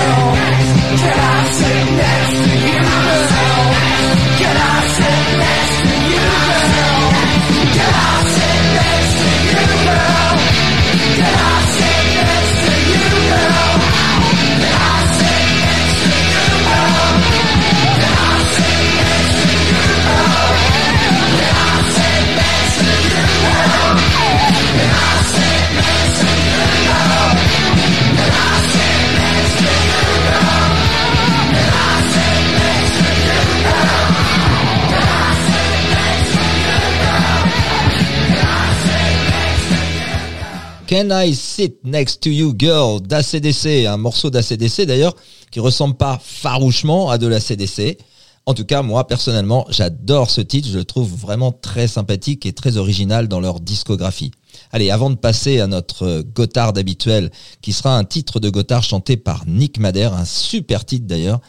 Can 40.96 41.10
I 41.10 41.34
Sit 41.34 41.84
Next 41.84 42.22
to 42.22 42.30
You 42.30 42.54
Girl 42.58 43.02
d'ACDC, 43.02 43.84
un 43.86 43.98
morceau 43.98 44.30
d'ACDC 44.30 44.86
d'ailleurs 44.86 45.14
qui 45.50 45.60
ressemble 45.60 45.94
pas 45.94 46.18
farouchement 46.24 47.10
à 47.10 47.18
de 47.18 47.26
la 47.26 47.38
CDC. 47.38 47.98
En 48.46 48.54
tout 48.54 48.64
cas, 48.64 48.80
moi 48.80 49.06
personnellement, 49.06 49.66
j'adore 49.68 50.30
ce 50.30 50.40
titre, 50.40 50.70
je 50.72 50.78
le 50.78 50.86
trouve 50.86 51.14
vraiment 51.14 51.52
très 51.52 51.86
sympathique 51.86 52.46
et 52.46 52.54
très 52.54 52.78
original 52.78 53.28
dans 53.28 53.40
leur 53.40 53.60
discographie. 53.60 54.30
Allez, 54.72 54.90
avant 54.90 55.10
de 55.10 55.16
passer 55.16 55.60
à 55.60 55.66
notre 55.66 56.22
Gotthard 56.34 56.72
habituel, 56.78 57.30
qui 57.60 57.74
sera 57.74 57.98
un 57.98 58.04
titre 58.04 58.40
de 58.40 58.48
Gotthard 58.48 58.82
chanté 58.82 59.18
par 59.18 59.44
Nick 59.46 59.78
Madère, 59.78 60.14
un 60.14 60.24
super 60.24 60.86
titre 60.86 61.04
d'ailleurs, 61.06 61.42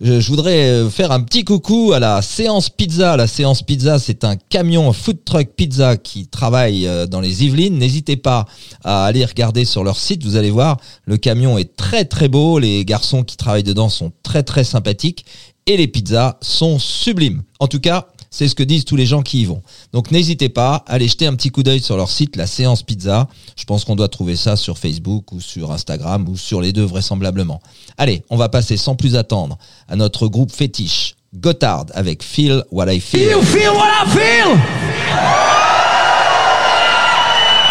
je, 0.00 0.28
voudrais 0.28 0.70
euh, 0.70 0.88
faire 0.88 1.12
un 1.12 1.20
petit 1.20 1.44
coucou 1.44 1.92
à 1.92 1.98
la 1.98 2.22
séance 2.22 2.70
pizza. 2.70 3.16
La 3.16 3.26
séance 3.26 3.62
pizza, 3.62 3.98
c'est 3.98 4.24
un 4.24 4.36
camion 4.36 4.92
food 4.94 5.24
truck 5.24 5.50
pizza 5.54 5.96
qui 5.98 6.26
travaille 6.26 6.86
euh, 6.86 7.06
dans 7.06 7.20
les 7.20 7.44
Yvelines. 7.44 7.76
N'hésitez 7.78 8.16
pas 8.16 8.46
à 8.82 9.04
aller 9.04 9.24
regarder 9.24 9.66
sur 9.66 9.84
leur 9.84 9.98
site. 9.98 10.24
Vous 10.24 10.36
allez 10.36 10.50
voir, 10.50 10.78
le 11.04 11.18
camion 11.18 11.58
est 11.58 11.76
très 11.76 12.06
très 12.06 12.28
beau. 12.28 12.58
Les 12.58 12.84
garçons 12.86 13.24
qui 13.24 13.36
travaillent 13.36 13.62
dedans 13.62 13.90
sont 13.90 14.10
très 14.22 14.42
très 14.42 14.64
sympathiques 14.64 15.26
et 15.66 15.76
les 15.76 15.86
pizzas 15.86 16.38
sont 16.40 16.78
sublimes. 16.78 17.42
En 17.58 17.66
tout 17.66 17.80
cas, 17.80 18.06
c'est 18.30 18.48
ce 18.48 18.54
que 18.54 18.62
disent 18.62 18.84
tous 18.84 18.96
les 18.96 19.06
gens 19.06 19.22
qui 19.22 19.42
y 19.42 19.44
vont. 19.44 19.60
Donc 19.92 20.10
n'hésitez 20.10 20.48
pas, 20.48 20.84
allez 20.86 21.08
jeter 21.08 21.26
un 21.26 21.34
petit 21.34 21.50
coup 21.50 21.62
d'œil 21.62 21.80
sur 21.80 21.96
leur 21.96 22.10
site, 22.10 22.36
la 22.36 22.46
séance 22.46 22.82
pizza. 22.82 23.28
Je 23.56 23.64
pense 23.64 23.84
qu'on 23.84 23.96
doit 23.96 24.08
trouver 24.08 24.36
ça 24.36 24.56
sur 24.56 24.78
Facebook 24.78 25.32
ou 25.32 25.40
sur 25.40 25.72
Instagram 25.72 26.28
ou 26.28 26.36
sur 26.36 26.60
les 26.60 26.72
deux 26.72 26.84
vraisemblablement. 26.84 27.60
Allez, 27.98 28.22
on 28.30 28.36
va 28.36 28.48
passer 28.48 28.76
sans 28.76 28.94
plus 28.94 29.16
attendre 29.16 29.58
à 29.88 29.96
notre 29.96 30.28
groupe 30.28 30.52
fétiche, 30.52 31.16
Gotthard 31.34 31.86
avec 31.94 32.22
Feel 32.22 32.64
What 32.70 32.92
I 32.92 33.00
Feel. 33.00 33.30
You 33.30 33.42
feel 33.42 33.72
what 33.72 33.90
I 34.04 34.08
feel? 34.08 34.56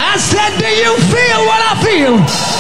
I 0.02 0.18
said, 0.18 0.58
do 0.58 0.68
you 0.68 0.98
feel 1.08 1.46
what 1.46 1.62
I 1.62 1.76
feel? 1.84 2.59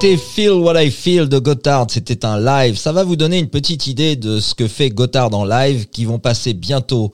C'était 0.00 0.16
Feel 0.16 0.52
What 0.52 0.80
I 0.80 0.92
Feel 0.92 1.28
de 1.28 1.40
Gotthard, 1.40 1.88
c'était 1.90 2.24
un 2.24 2.38
live. 2.38 2.76
Ça 2.76 2.92
va 2.92 3.02
vous 3.02 3.16
donner 3.16 3.36
une 3.36 3.48
petite 3.48 3.88
idée 3.88 4.14
de 4.14 4.38
ce 4.38 4.54
que 4.54 4.68
fait 4.68 4.90
Gotthard 4.90 5.34
en 5.34 5.44
live 5.44 5.88
qui 5.88 6.04
vont 6.04 6.20
passer 6.20 6.54
bientôt 6.54 7.10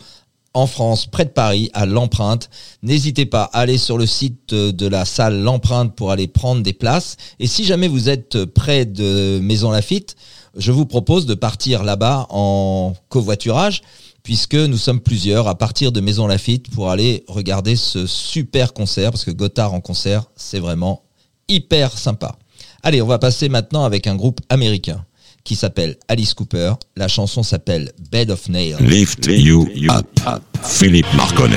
en 0.53 0.67
France, 0.67 1.07
près 1.07 1.25
de 1.25 1.31
Paris, 1.31 1.71
à 1.73 1.87
l'empreinte. 1.87 2.51
N'hésitez 2.83 3.25
pas 3.25 3.45
à 3.55 3.61
aller 3.61 3.79
sur 3.79 3.97
le 3.97 4.05
site 4.05 4.53
de 4.53 4.87
la 4.87 5.07
salle 5.07 5.41
L'empreinte 5.41 5.97
pour 5.97 6.11
aller 6.11 6.29
prendre 6.29 6.63
des 6.63 6.75
places. 6.75 7.17
Et 7.41 7.47
si 7.47 7.65
jamais 7.65 7.89
vous 7.89 8.11
êtes 8.11 8.45
près 8.45 8.85
de 8.85 9.41
Maison 9.43 9.71
Lafitte, 9.71 10.15
je 10.55 10.71
vous 10.71 10.85
propose 10.85 11.25
de 11.25 11.33
partir 11.33 11.85
là-bas 11.85 12.27
en 12.29 12.93
covoiturage 13.09 13.81
puisque 14.23 14.57
nous 14.57 14.77
sommes 14.77 15.01
plusieurs 15.01 15.49
à 15.49 15.55
partir 15.55 15.91
de 15.91 16.03
Maison 16.03 16.27
Lafitte 16.27 16.69
pour 16.69 16.91
aller 16.91 17.25
regarder 17.29 17.77
ce 17.77 18.07
super 18.07 18.75
concert, 18.75 19.11
parce 19.11 19.25
que 19.25 19.31
Gotthard 19.31 19.73
en 19.73 19.81
concert, 19.81 20.25
c'est 20.37 20.61
vraiment 20.61 21.01
hyper 21.49 21.97
sympa. 21.97 22.37
Allez, 22.87 23.01
on 23.01 23.07
va 23.07 23.19
passer 23.19 23.49
maintenant 23.49 23.85
avec 23.85 24.07
un 24.07 24.15
groupe 24.15 24.41
américain 24.51 25.07
qui 25.43 25.57
s'appelle 25.57 25.97
Alice 26.07 26.35
Cooper. 26.35 26.75
La 26.97 27.09
chanson 27.09 27.43
s'appelle 27.43 27.93
Bed 28.13 28.31
of 28.31 28.47
Nails. 28.51 28.77
Lift 28.79 29.25
you 29.27 29.67
up. 29.89 30.07
Philippe 30.63 31.11
Marconnet. 31.15 31.57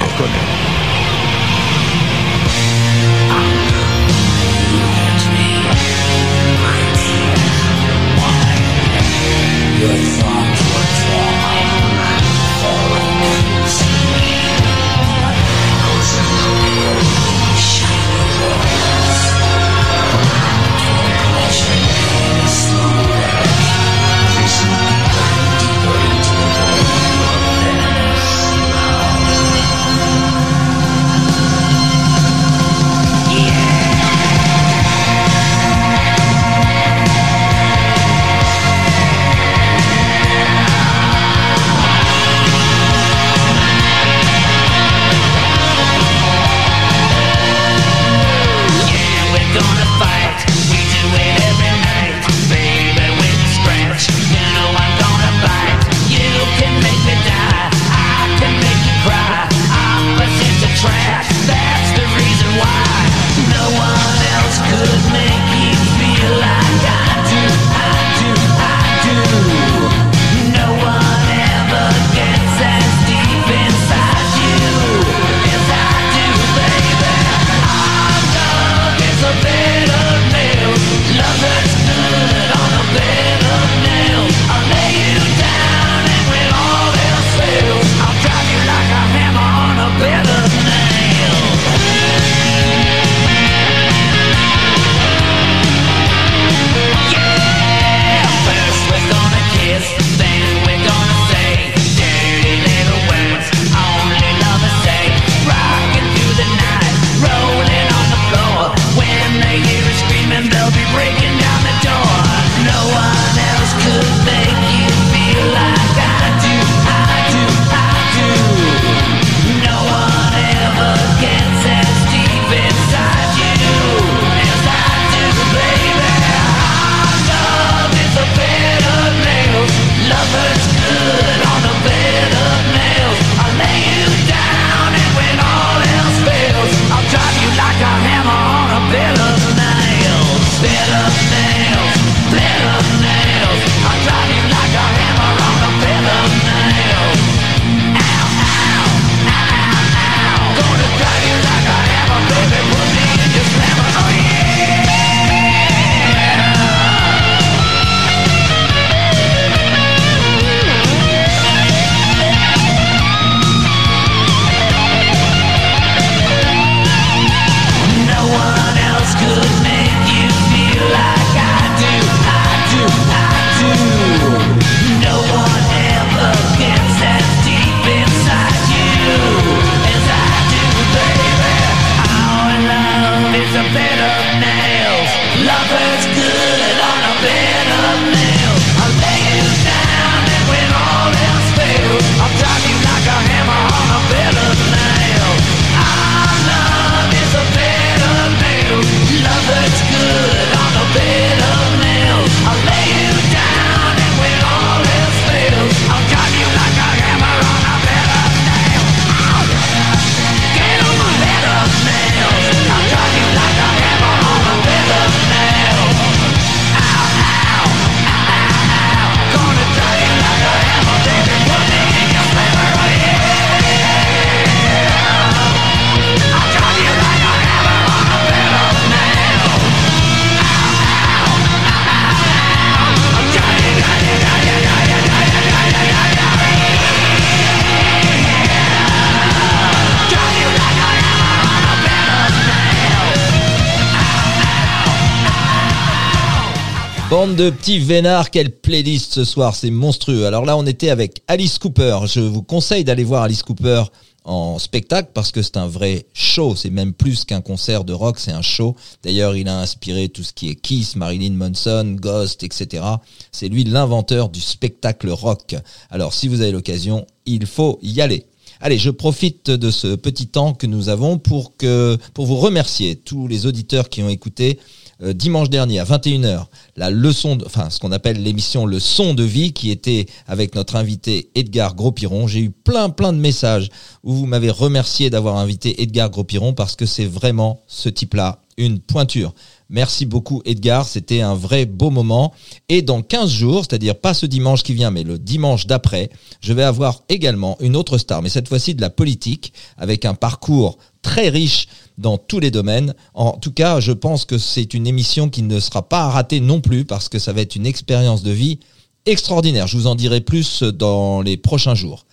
De 247.35 247.49
petits 247.49 247.79
vénards, 247.79 248.31
quelle 248.31 248.51
playlist 248.51 249.13
ce 249.13 249.25
soir, 249.25 249.53
c'est 249.53 249.69
monstrueux. 249.69 250.25
Alors 250.25 250.45
là, 250.45 250.55
on 250.55 250.65
était 250.65 250.89
avec 250.89 251.21
Alice 251.27 251.59
Cooper. 251.59 251.99
Je 252.05 252.21
vous 252.21 252.41
conseille 252.41 252.83
d'aller 252.83 253.03
voir 253.03 253.23
Alice 253.23 253.43
Cooper 253.43 253.83
en 254.23 254.57
spectacle 254.59 255.11
parce 255.13 255.31
que 255.31 255.41
c'est 255.41 255.57
un 255.57 255.67
vrai 255.67 256.05
show. 256.13 256.55
C'est 256.55 256.69
même 256.69 256.93
plus 256.93 257.25
qu'un 257.25 257.41
concert 257.41 257.83
de 257.83 257.91
rock, 257.91 258.17
c'est 258.19 258.31
un 258.31 258.41
show. 258.41 258.75
D'ailleurs, 259.03 259.35
il 259.35 259.49
a 259.49 259.59
inspiré 259.59 260.09
tout 260.09 260.23
ce 260.23 260.31
qui 260.31 260.49
est 260.49 260.55
Kiss, 260.55 260.95
Marilyn 260.95 261.33
Manson, 261.33 261.97
Ghost, 261.99 262.43
etc. 262.43 262.83
C'est 263.31 263.49
lui 263.49 263.65
l'inventeur 263.65 264.29
du 264.29 264.39
spectacle 264.39 265.09
rock. 265.09 265.55
Alors, 265.89 266.13
si 266.13 266.27
vous 266.27 266.41
avez 266.41 266.51
l'occasion, 266.51 267.05
il 267.25 267.45
faut 267.45 267.77
y 267.81 267.99
aller. 267.99 268.25
Allez, 268.59 268.77
je 268.77 268.89
profite 268.89 269.51
de 269.51 269.69
ce 269.69 269.95
petit 269.95 270.27
temps 270.27 270.53
que 270.53 270.65
nous 270.65 270.89
avons 270.89 271.19
pour 271.19 271.55
que 271.57 271.97
pour 272.13 272.25
vous 272.25 272.37
remercier 272.37 272.95
tous 272.95 273.27
les 273.27 273.45
auditeurs 273.45 273.89
qui 273.89 274.01
ont 274.01 274.09
écouté 274.09 274.59
euh, 275.03 275.13
dimanche 275.13 275.49
dernier 275.49 275.79
à 275.79 275.83
21h 275.83 276.45
la 276.75 276.89
leçon, 276.89 277.37
enfin 277.45 277.69
ce 277.69 277.79
qu'on 277.79 277.91
appelle 277.91 278.21
l'émission 278.21 278.65
Le 278.65 278.79
son 278.79 279.13
de 279.13 279.23
vie 279.23 279.53
qui 279.53 279.71
était 279.71 280.05
avec 280.27 280.55
notre 280.55 280.75
invité 280.75 281.29
Edgar 281.35 281.75
Gros-Piron. 281.75 282.27
J'ai 282.27 282.39
eu 282.39 282.49
plein 282.49 282.89
plein 282.89 283.13
de 283.13 283.17
messages 283.17 283.69
où 284.03 284.13
vous 284.13 284.25
m'avez 284.25 284.51
remercié 284.51 285.09
d'avoir 285.09 285.37
invité 285.37 285.81
Edgar 285.81 286.09
Gros-Piron 286.09 286.53
parce 286.53 286.75
que 286.75 286.85
c'est 286.85 287.05
vraiment 287.05 287.61
ce 287.67 287.89
type-là 287.89 288.41
une 288.57 288.79
pointure. 288.79 289.33
Merci 289.69 290.05
beaucoup 290.05 290.41
Edgar, 290.45 290.87
c'était 290.87 291.21
un 291.21 291.35
vrai 291.35 291.65
beau 291.65 291.89
moment. 291.89 292.33
Et 292.69 292.81
dans 292.81 293.01
15 293.01 293.29
jours, 293.29 293.65
c'est-à-dire 293.65 293.95
pas 293.95 294.13
ce 294.13 294.25
dimanche 294.25 294.63
qui 294.63 294.73
vient, 294.73 294.91
mais 294.91 295.03
le 295.03 295.19
dimanche 295.19 295.67
d'après, 295.67 296.09
je 296.41 296.53
vais 296.53 296.63
avoir 296.63 297.03
également 297.09 297.57
une 297.59 297.75
autre 297.75 297.97
star, 297.97 298.21
mais 298.21 298.29
cette 298.29 298.47
fois-ci 298.47 298.73
de 298.75 298.81
la 298.81 298.89
politique, 298.89 299.53
avec 299.77 300.05
un 300.05 300.15
parcours 300.15 300.77
très 301.01 301.29
riche 301.29 301.67
dans 301.97 302.17
tous 302.17 302.39
les 302.39 302.51
domaines. 302.51 302.93
En 303.13 303.31
tout 303.31 303.51
cas, 303.51 303.79
je 303.79 303.91
pense 303.91 304.25
que 304.25 304.37
c'est 304.37 304.73
une 304.73 304.87
émission 304.87 305.29
qui 305.29 305.41
ne 305.41 305.59
sera 305.59 305.87
pas 305.87 306.01
à 306.01 306.09
rater 306.09 306.39
non 306.39 306.61
plus, 306.61 306.85
parce 306.85 307.09
que 307.09 307.19
ça 307.19 307.33
va 307.33 307.41
être 307.41 307.55
une 307.55 307.65
expérience 307.65 308.23
de 308.23 308.31
vie 308.31 308.59
extraordinaire. 309.05 309.67
Je 309.67 309.77
vous 309.77 309.87
en 309.87 309.95
dirai 309.95 310.21
plus 310.21 310.63
dans 310.63 311.21
les 311.21 311.37
prochains 311.37 311.75
jours. 311.75 312.05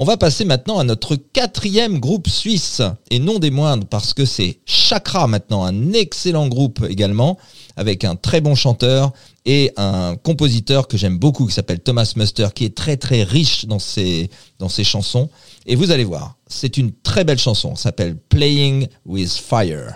On 0.00 0.04
va 0.04 0.16
passer 0.16 0.44
maintenant 0.44 0.78
à 0.78 0.84
notre 0.84 1.16
quatrième 1.16 1.98
groupe 1.98 2.28
suisse, 2.28 2.82
et 3.10 3.18
non 3.18 3.40
des 3.40 3.50
moindres, 3.50 3.84
parce 3.84 4.14
que 4.14 4.24
c'est 4.24 4.60
Chakra 4.64 5.26
maintenant, 5.26 5.64
un 5.64 5.92
excellent 5.92 6.46
groupe 6.46 6.86
également, 6.88 7.36
avec 7.76 8.04
un 8.04 8.14
très 8.14 8.40
bon 8.40 8.54
chanteur 8.54 9.12
et 9.44 9.72
un 9.76 10.14
compositeur 10.14 10.86
que 10.86 10.96
j'aime 10.96 11.18
beaucoup, 11.18 11.46
qui 11.46 11.52
s'appelle 11.52 11.80
Thomas 11.80 12.12
Muster, 12.14 12.46
qui 12.54 12.64
est 12.64 12.76
très 12.76 12.96
très 12.96 13.24
riche 13.24 13.66
dans 13.66 13.80
ses, 13.80 14.30
dans 14.60 14.68
ses 14.68 14.84
chansons. 14.84 15.30
Et 15.66 15.74
vous 15.74 15.90
allez 15.90 16.04
voir, 16.04 16.36
c'est 16.46 16.76
une 16.76 16.92
très 16.92 17.24
belle 17.24 17.40
chanson, 17.40 17.74
s'appelle 17.74 18.16
Playing 18.16 18.86
with 19.04 19.32
Fire. 19.32 19.94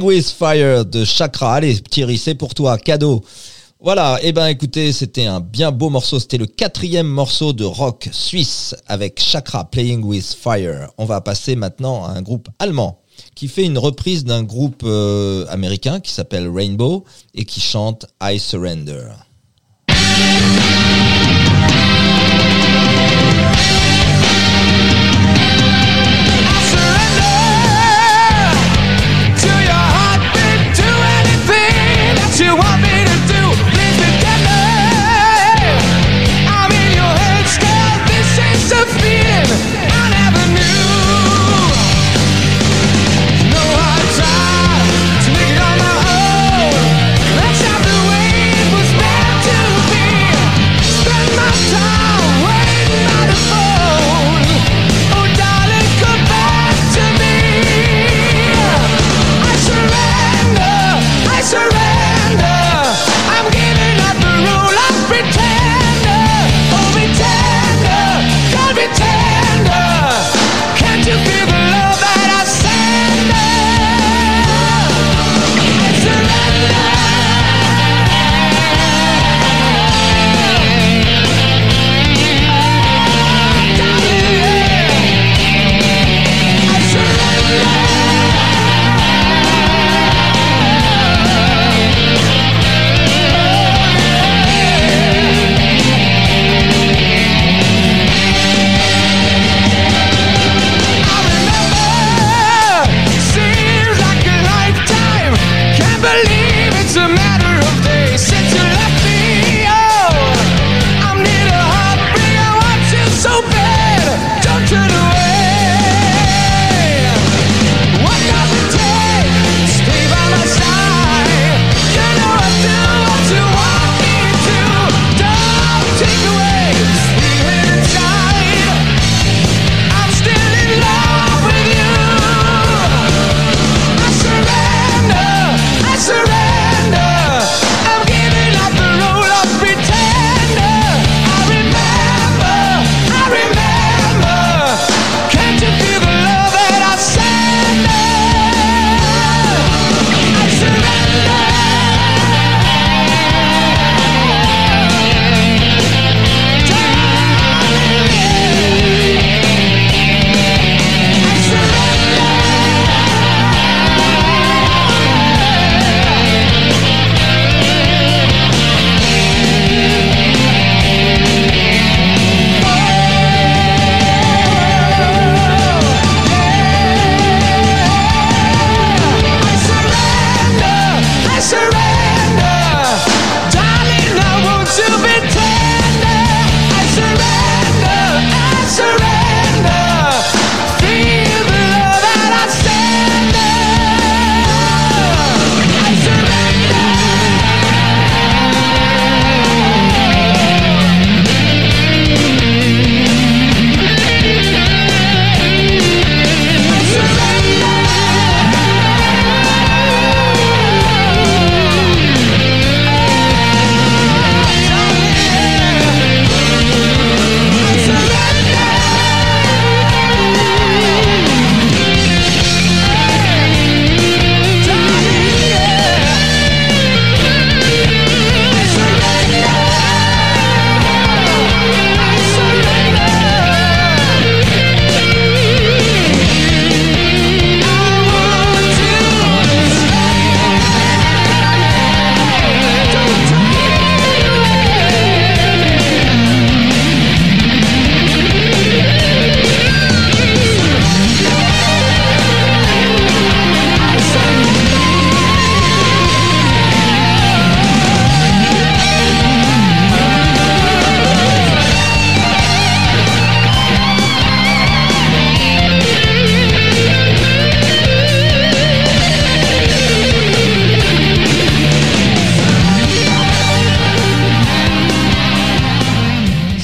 Playing 0.00 0.16
with 0.16 0.30
Fire 0.30 0.84
de 0.84 1.04
Chakra. 1.04 1.54
Allez, 1.56 1.80
Thierry, 1.80 2.16
c'est 2.16 2.34
pour 2.34 2.54
toi, 2.54 2.78
cadeau. 2.78 3.22
Voilà, 3.80 4.18
et 4.22 4.32
ben 4.32 4.46
écoutez, 4.46 4.92
c'était 4.92 5.26
un 5.26 5.40
bien 5.40 5.72
beau 5.72 5.90
morceau. 5.90 6.18
C'était 6.18 6.38
le 6.38 6.46
quatrième 6.46 7.06
morceau 7.06 7.52
de 7.52 7.64
rock 7.64 8.08
suisse 8.12 8.74
avec 8.86 9.20
Chakra 9.20 9.70
Playing 9.70 10.02
with 10.02 10.36
Fire. 10.40 10.90
On 10.96 11.04
va 11.04 11.20
passer 11.20 11.54
maintenant 11.54 12.04
à 12.04 12.10
un 12.10 12.22
groupe 12.22 12.48
allemand 12.58 13.00
qui 13.34 13.48
fait 13.48 13.64
une 13.64 13.78
reprise 13.78 14.24
d'un 14.24 14.42
groupe 14.42 14.82
euh, 14.84 15.44
américain 15.48 16.00
qui 16.00 16.12
s'appelle 16.12 16.48
Rainbow 16.48 17.04
et 17.34 17.44
qui 17.44 17.60
chante 17.60 18.06
I 18.22 18.38
Surrender. 18.38 19.08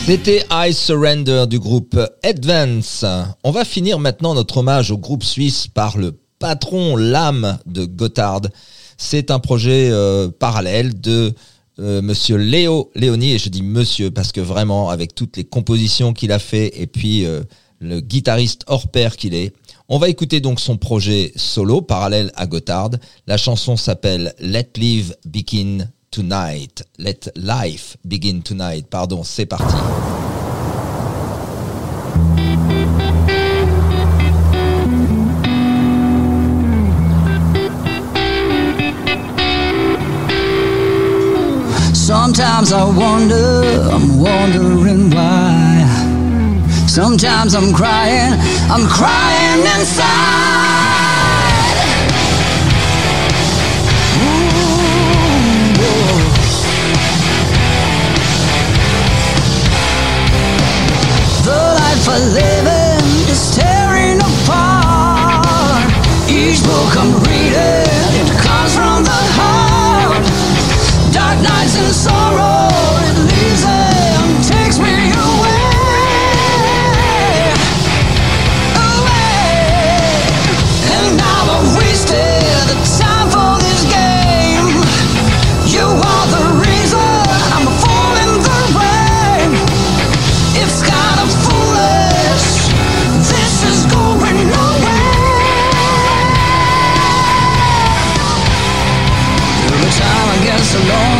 C'était 0.07 0.47
I 0.53 0.73
Surrender 0.73 1.47
du 1.51 1.59
groupe 1.59 1.99
Advance. 2.23 3.05
On 3.43 3.51
va 3.51 3.65
finir 3.65 3.99
maintenant 3.99 4.35
notre 4.35 4.59
hommage 4.59 4.93
au 4.93 4.99
groupe 4.99 5.25
suisse 5.25 5.67
par 5.67 5.99
le 5.99 6.17
patron 6.39 6.95
l'âme 6.95 7.59
de 7.67 7.87
Gotthard. 7.87 8.43
C'est 8.97 9.33
un 9.33 9.41
projet 9.41 9.91
euh, 9.91 10.29
parallèle 10.29 11.01
de 11.01 11.35
euh, 11.81 12.03
monsieur 12.03 12.37
Léo 12.37 12.93
Léoni, 12.95 13.33
et 13.33 13.39
je 13.39 13.49
dis 13.49 13.65
monsieur 13.65 14.13
parce 14.13 14.31
que 14.31 14.41
vraiment, 14.41 14.91
avec 14.91 15.13
toutes 15.13 15.37
les 15.37 15.45
compositions 15.45 16.13
qu'il 16.13 16.31
a 16.31 16.39
fait, 16.39 16.71
et 16.81 16.87
puis 16.87 17.27
euh, 17.27 17.43
le 17.81 17.99
guitariste 17.99 18.63
hors 18.69 18.87
pair 18.87 19.17
qu'il 19.17 19.35
est, 19.35 19.55
on 19.89 19.99
va 19.99 20.09
écouter 20.09 20.39
donc 20.39 20.61
son 20.61 20.77
projet 20.77 21.33
solo 21.35 21.83
parallèle 21.83 22.31
à 22.37 22.47
Gotthard. 22.47 22.91
La 23.27 23.37
chanson 23.37 23.77
s'appelle 23.77 24.35
Let 24.39 24.71
Live 24.77 25.17
Begin 25.27 25.89
tonight. 26.11 26.83
Let 26.99 27.29
life 27.37 27.97
begin 28.07 28.43
tonight. 28.43 28.91
Pardon, 28.91 29.23
c'est 29.25 29.47
parti. 29.47 29.77
Sometimes 41.93 42.73
I 42.73 42.85
wonder, 42.85 43.91
I'm 43.91 44.21
wondering 44.21 45.11
why. 45.11 45.85
Sometimes 46.87 47.55
I'm 47.55 47.75
crying, 47.75 48.33
I'm 48.71 48.87
crying 48.87 49.61
inside. 49.61 50.56
for 62.07 62.13
living 62.13 63.03
is 63.29 63.51
tearing 63.51 64.19
apart. 64.21 65.91
Each 66.31 66.63
book 66.63 66.97
I'm 66.97 67.13
reading. 67.25 67.36
so 100.77 100.89
long 100.89 101.16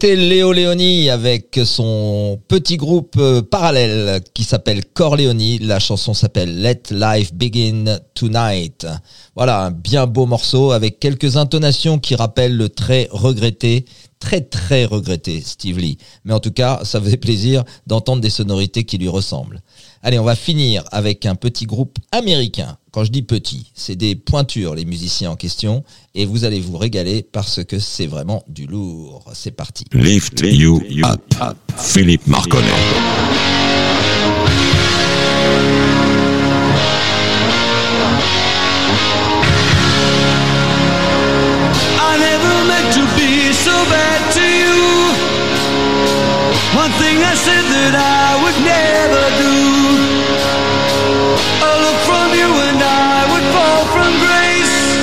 C'était 0.00 0.14
Léo 0.14 0.52
Léoni 0.52 1.10
avec 1.10 1.58
son 1.64 2.38
petit 2.46 2.76
groupe 2.76 3.16
euh, 3.18 3.42
parallèle 3.42 4.20
qui 4.32 4.44
s'appelle 4.44 4.84
Corleone. 4.84 5.58
La 5.60 5.80
chanson 5.80 6.14
s'appelle 6.14 6.62
Let 6.62 6.82
Life 6.92 7.34
Begin 7.34 7.98
Tonight. 8.14 8.86
Voilà, 9.34 9.64
un 9.64 9.70
bien 9.72 10.06
beau 10.06 10.24
morceau 10.26 10.70
avec 10.70 11.00
quelques 11.00 11.36
intonations 11.36 11.98
qui 11.98 12.14
rappellent 12.14 12.56
le 12.56 12.68
très 12.68 13.08
regretté, 13.10 13.86
très 14.20 14.40
très 14.40 14.84
regretté 14.84 15.40
Steve 15.44 15.80
Lee. 15.80 15.98
Mais 16.24 16.32
en 16.32 16.38
tout 16.38 16.52
cas, 16.52 16.78
ça 16.84 17.00
faisait 17.00 17.16
plaisir 17.16 17.64
d'entendre 17.88 18.22
des 18.22 18.30
sonorités 18.30 18.84
qui 18.84 18.98
lui 18.98 19.08
ressemblent. 19.08 19.60
Allez, 20.02 20.18
on 20.18 20.24
va 20.24 20.36
finir 20.36 20.84
avec 20.92 21.26
un 21.26 21.34
petit 21.34 21.66
groupe 21.66 21.98
américain. 22.12 22.76
Quand 22.92 23.02
je 23.02 23.10
dis 23.10 23.22
petit, 23.22 23.72
c'est 23.74 23.96
des 23.96 24.14
pointures, 24.14 24.76
les 24.76 24.84
musiciens 24.84 25.32
en 25.32 25.36
question, 25.36 25.82
et 26.14 26.24
vous 26.24 26.44
allez 26.44 26.60
vous 26.60 26.78
régaler 26.78 27.22
parce 27.22 27.64
que 27.64 27.80
c'est 27.80 28.06
vraiment 28.06 28.44
du 28.48 28.66
lourd. 28.66 29.24
C'est 29.34 29.50
parti. 29.50 29.84
Lift 29.92 30.40
you 30.44 30.80
up. 31.04 31.20
Philippe 31.76 32.26
Marconnet. 32.28 32.68
I 42.00 42.16
never 42.18 42.64
meant 42.68 42.92
to 42.94 43.02
be 43.16 43.52
so 43.52 43.72
bad 43.90 44.32
to 44.32 44.40
you. 44.40 44.76
One 46.78 46.92
thing 46.92 47.18
I 47.22 47.34
said 47.34 47.64
that 47.64 47.94
I 47.96 48.42
would 48.42 48.58
never 48.64 49.42
do. 49.42 49.77
From 52.28 52.36
you 52.36 52.44
and 52.44 52.76
I 52.84 53.24
would 53.32 53.46
fall 53.56 53.88
from 53.88 54.12
grace. 54.20 55.00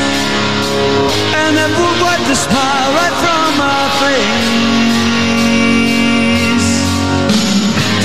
And 1.41 1.57
that 1.57 1.73
would 1.73 1.97
wipe 2.05 2.21
the 2.30 2.38
smile 2.38 2.89
right 2.93 3.17
from 3.17 3.49
my 3.57 3.82
face. 3.97 4.45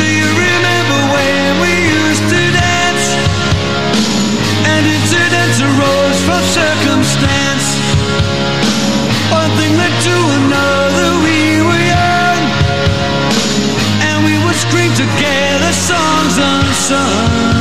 Do 0.00 0.08
you 0.08 0.24
remember 0.24 0.98
when 1.12 1.48
we 1.60 1.72
used 2.00 2.24
to 2.32 2.40
dance? 2.64 3.04
And 4.72 4.88
incidents 4.88 5.58
arose 5.68 6.18
from 6.24 6.40
circumstance. 6.56 7.76
One 9.28 9.52
thing 9.60 9.76
led 9.76 9.92
to 10.00 10.16
another, 10.40 11.08
we 11.28 11.60
were 11.60 11.84
young 11.92 12.40
And 14.00 14.24
we 14.24 14.40
would 14.40 14.56
scream 14.56 14.96
together 14.96 15.72
songs 15.76 16.40
unsung 16.40 17.59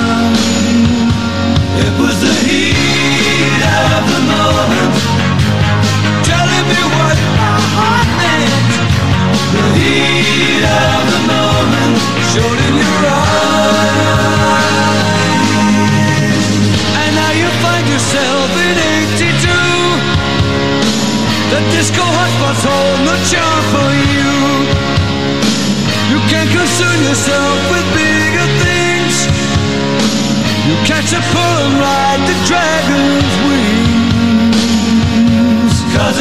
catch 30.89 31.13
a 31.13 31.21
pull 31.31 31.65
and 31.65 31.79
ride 31.79 32.19
the 32.27 32.35
dragon's 32.47 33.35
wings. 33.47 33.88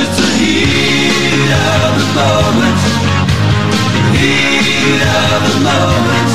It's 0.01 0.16
the 0.16 0.30
heat 0.38 1.51
of 1.74 1.92
the 1.99 2.09
moment. 2.18 2.78
The 4.14 4.22
heat 4.22 5.03
of 5.03 5.40
the 5.46 5.59
moment. 5.66 6.30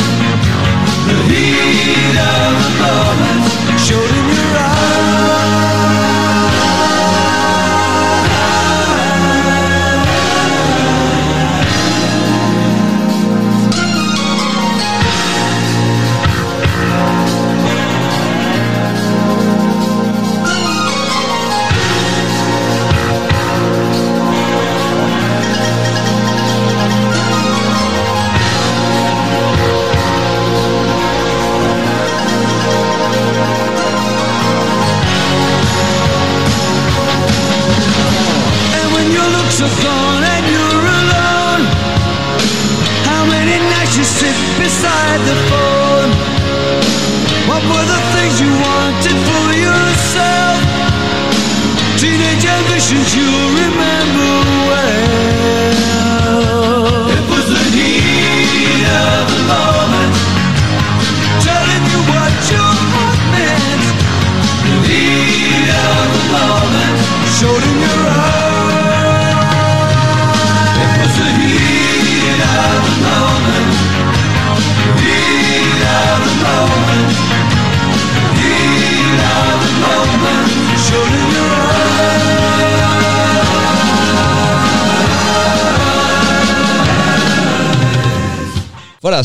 The 1.07 1.17
heat 1.31 2.17
of 2.19 2.51
the 2.63 2.73
moment. 2.83 3.79
Showed 3.79 4.22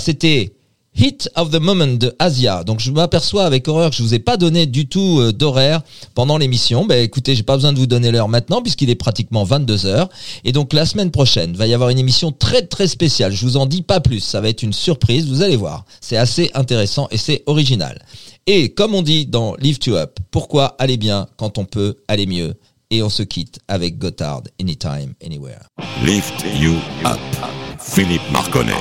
c'était 0.08 0.54
Hit 0.96 1.28
of 1.36 1.50
the 1.50 1.60
Moment 1.60 1.98
de 1.98 2.16
Asia. 2.18 2.64
Donc 2.64 2.80
je 2.80 2.90
m'aperçois 2.90 3.44
avec 3.44 3.68
horreur 3.68 3.90
que 3.90 3.96
je 3.96 4.02
vous 4.02 4.14
ai 4.14 4.18
pas 4.18 4.38
donné 4.38 4.64
du 4.64 4.88
tout 4.88 5.20
euh, 5.20 5.34
d'horaire 5.34 5.82
pendant 6.14 6.38
l'émission. 6.38 6.86
Ben 6.86 7.04
écoutez, 7.04 7.34
j'ai 7.34 7.42
pas 7.42 7.56
besoin 7.56 7.74
de 7.74 7.78
vous 7.78 7.86
donner 7.86 8.10
l'heure 8.10 8.28
maintenant 8.28 8.62
puisqu'il 8.62 8.88
est 8.88 8.94
pratiquement 8.94 9.44
22 9.44 9.84
heures. 9.84 10.08
Et 10.44 10.52
donc 10.52 10.72
la 10.72 10.86
semaine 10.86 11.10
prochaine, 11.10 11.54
va 11.54 11.66
y 11.66 11.74
avoir 11.74 11.90
une 11.90 11.98
émission 11.98 12.32
très 12.32 12.62
très 12.62 12.88
spéciale. 12.88 13.32
Je 13.32 13.44
vous 13.44 13.58
en 13.58 13.66
dis 13.66 13.82
pas 13.82 14.00
plus. 14.00 14.20
Ça 14.20 14.40
va 14.40 14.48
être 14.48 14.62
une 14.62 14.72
surprise. 14.72 15.28
Vous 15.28 15.42
allez 15.42 15.56
voir. 15.56 15.84
C'est 16.00 16.16
assez 16.16 16.50
intéressant 16.54 17.06
et 17.10 17.18
c'est 17.18 17.42
original. 17.44 18.00
Et 18.46 18.70
comme 18.70 18.94
on 18.94 19.02
dit 19.02 19.26
dans 19.26 19.56
Live 19.56 19.80
to 19.80 19.94
Up, 19.94 20.18
pourquoi 20.30 20.74
aller 20.78 20.96
bien 20.96 21.26
quand 21.36 21.58
on 21.58 21.66
peut 21.66 21.98
aller 22.08 22.24
mieux? 22.24 22.54
Et 22.90 23.02
on 23.02 23.10
se 23.10 23.22
quitte 23.22 23.58
avec 23.68 23.98
Gotthard 23.98 24.44
Anytime, 24.58 25.12
Anywhere. 25.22 25.68
Lift 26.02 26.46
you 26.58 26.76
up. 27.04 27.18
Philippe 27.78 28.22
Marconnet. 28.32 28.72